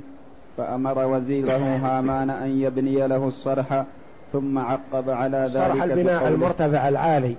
فأمر 0.57 1.07
وزيره 1.07 1.77
هامان 1.77 2.31
أن 2.31 2.61
يبني 2.61 3.07
له 3.07 3.29
الصرح 3.29 3.85
ثم 4.33 4.59
عقب 4.59 5.11
على 5.11 5.39
ذلك 5.39 5.73
صرح 5.73 5.83
البناء 5.83 6.29
المرتفع 6.29 6.89
العالي. 6.89 7.37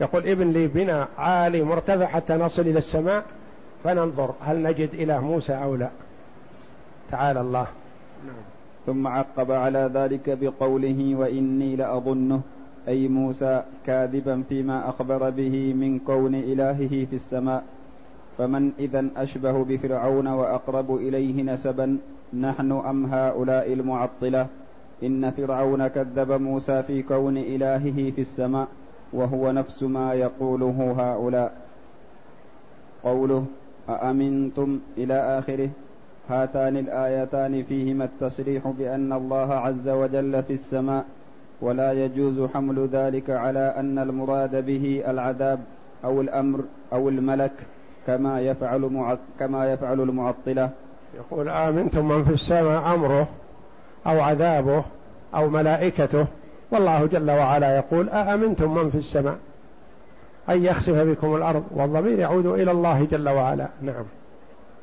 يقول 0.00 0.28
ابن 0.28 0.52
لي 0.52 0.66
بناء 0.66 1.08
عالي 1.18 1.62
مرتفع 1.62 2.06
حتى 2.06 2.34
نصل 2.34 2.62
إلى 2.62 2.78
السماء 2.78 3.24
فننظر 3.84 4.34
هل 4.40 4.62
نجد 4.62 4.88
إله 4.94 5.20
موسى 5.20 5.52
أو 5.52 5.74
لا. 5.74 5.90
تعالى 7.10 7.40
الله. 7.40 7.66
نعم. 8.26 8.44
ثم 8.86 9.06
عقب 9.06 9.50
على 9.50 9.90
ذلك 9.94 10.38
بقوله 10.40 11.14
وإني 11.14 11.76
لأظنه 11.76 12.40
أي 12.88 13.08
موسى 13.08 13.62
كاذبا 13.86 14.42
فيما 14.48 14.88
أخبر 14.88 15.30
به 15.30 15.74
من 15.74 15.98
كون 15.98 16.34
إلهه 16.34 17.04
في 17.04 17.12
السماء. 17.12 17.64
فمن 18.38 18.72
إذا 18.78 19.06
أشبه 19.16 19.64
بفرعون 19.64 20.26
وأقرب 20.26 20.96
إليه 20.96 21.42
نسبا 21.42 21.98
نحن 22.34 22.72
أم 22.72 23.06
هؤلاء 23.06 23.72
المعطلة؟ 23.72 24.46
إن 25.02 25.30
فرعون 25.30 25.86
كذب 25.86 26.32
موسى 26.32 26.82
في 26.82 27.02
كون 27.02 27.36
إلهه 27.38 28.10
في 28.10 28.20
السماء. 28.20 28.68
وهو 29.14 29.52
نفس 29.52 29.82
ما 29.82 30.14
يقوله 30.14 30.94
هؤلاء. 30.98 31.52
قوله 33.04 33.44
أأمنتم 33.88 34.80
إلى 34.98 35.38
آخره؟ 35.38 35.70
هاتان 36.28 36.76
الآيتان 36.76 37.62
فيهما 37.62 38.04
التصريح 38.04 38.68
بأن 38.68 39.12
الله 39.12 39.54
عز 39.54 39.88
وجل 39.88 40.42
في 40.42 40.52
السماء 40.52 41.04
ولا 41.60 41.92
يجوز 41.92 42.50
حمل 42.50 42.88
ذلك 42.92 43.30
على 43.30 43.74
أن 43.76 43.98
المراد 43.98 44.66
به 44.66 45.02
العذاب 45.08 45.60
أو 46.04 46.20
الأمر 46.20 46.60
أو 46.92 47.08
الملك 47.08 47.52
كما 48.06 48.40
يفعل 48.40 49.16
كما 49.38 49.72
يفعل 49.72 50.00
المعطلة. 50.00 50.70
يقول 51.14 51.48
آمنتم 51.48 52.08
من 52.08 52.24
في 52.24 52.32
السماء 52.32 52.94
أمره 52.94 53.28
أو 54.06 54.20
عذابه 54.20 54.84
أو 55.34 55.48
ملائكته 55.48 56.26
والله 56.74 57.06
جل 57.06 57.30
وعلا 57.30 57.76
يقول 57.76 58.08
أأمنتم 58.08 58.74
من 58.74 58.90
في 58.90 58.98
السماء 58.98 59.36
أن 60.50 60.64
يخسف 60.64 60.94
بكم 60.94 61.36
الأرض 61.36 61.64
والضمير 61.70 62.18
يعود 62.18 62.46
إلى 62.46 62.70
الله 62.70 63.04
جل 63.04 63.28
وعلا 63.28 63.68
نعم. 63.82 64.04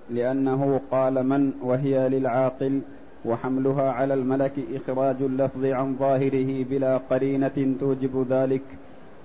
لأنه 0.09 0.81
قال 0.91 1.27
من 1.27 1.51
وهي 1.63 2.09
للعاقل 2.09 2.81
وحملها 3.25 3.91
على 3.91 4.13
الملك 4.13 4.53
إخراج 4.73 5.15
اللفظ 5.21 5.65
عن 5.65 5.95
ظاهره 5.99 6.63
بلا 6.63 6.97
قرينة 6.97 7.75
توجب 7.79 8.25
ذلك. 8.29 8.61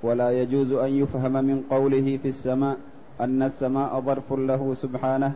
ولا 0.02 0.30
يجوز 0.30 0.72
أن 0.72 0.90
يفهم 1.02 1.32
من 1.32 1.62
قوله 1.70 2.18
في 2.22 2.28
السماء 2.28 2.76
أن 3.20 3.42
السماء 3.42 4.00
ظرف 4.00 4.32
له 4.32 4.74
سبحانه 4.74 5.32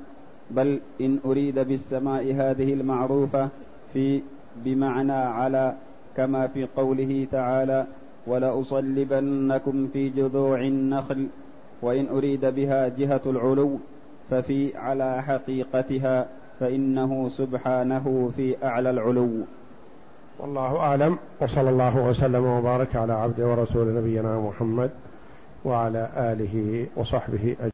بل 0.51 0.81
إن 1.01 1.19
أريد 1.25 1.59
بالسماء 1.59 2.23
هذه 2.35 2.73
المعروفة 2.73 3.49
في 3.93 4.23
بمعنى 4.65 5.13
على 5.13 5.75
كما 6.17 6.47
في 6.47 6.67
قوله 6.77 7.27
تعالى 7.33 7.87
ولأصلبنكم 8.27 9.89
في 9.93 10.09
جذوع 10.09 10.61
النخل 10.61 11.27
وإن 11.83 12.09
أريد 12.09 12.45
بها 12.45 12.89
جهة 12.89 13.21
العلو 13.27 13.79
ففي 14.31 14.77
على 14.77 15.23
حقيقتها 15.23 16.27
فإنه 16.61 17.29
سبحانه 17.29 18.31
في 18.37 18.57
أعلى 18.65 18.91
العلو. 18.91 19.31
والله 20.39 20.77
أعلم 20.77 21.19
وصلى 21.41 21.71
الله 21.71 22.09
وسلم 22.09 22.45
وبارك 22.45 22.97
على 22.97 23.13
عبده 23.13 23.47
ورسول 23.49 23.95
نبينا 23.95 24.41
محمد 24.41 24.91
وعلى 25.65 26.09
آله 26.17 26.87
وصحبه 26.97 27.57
أجمعين. 27.61 27.69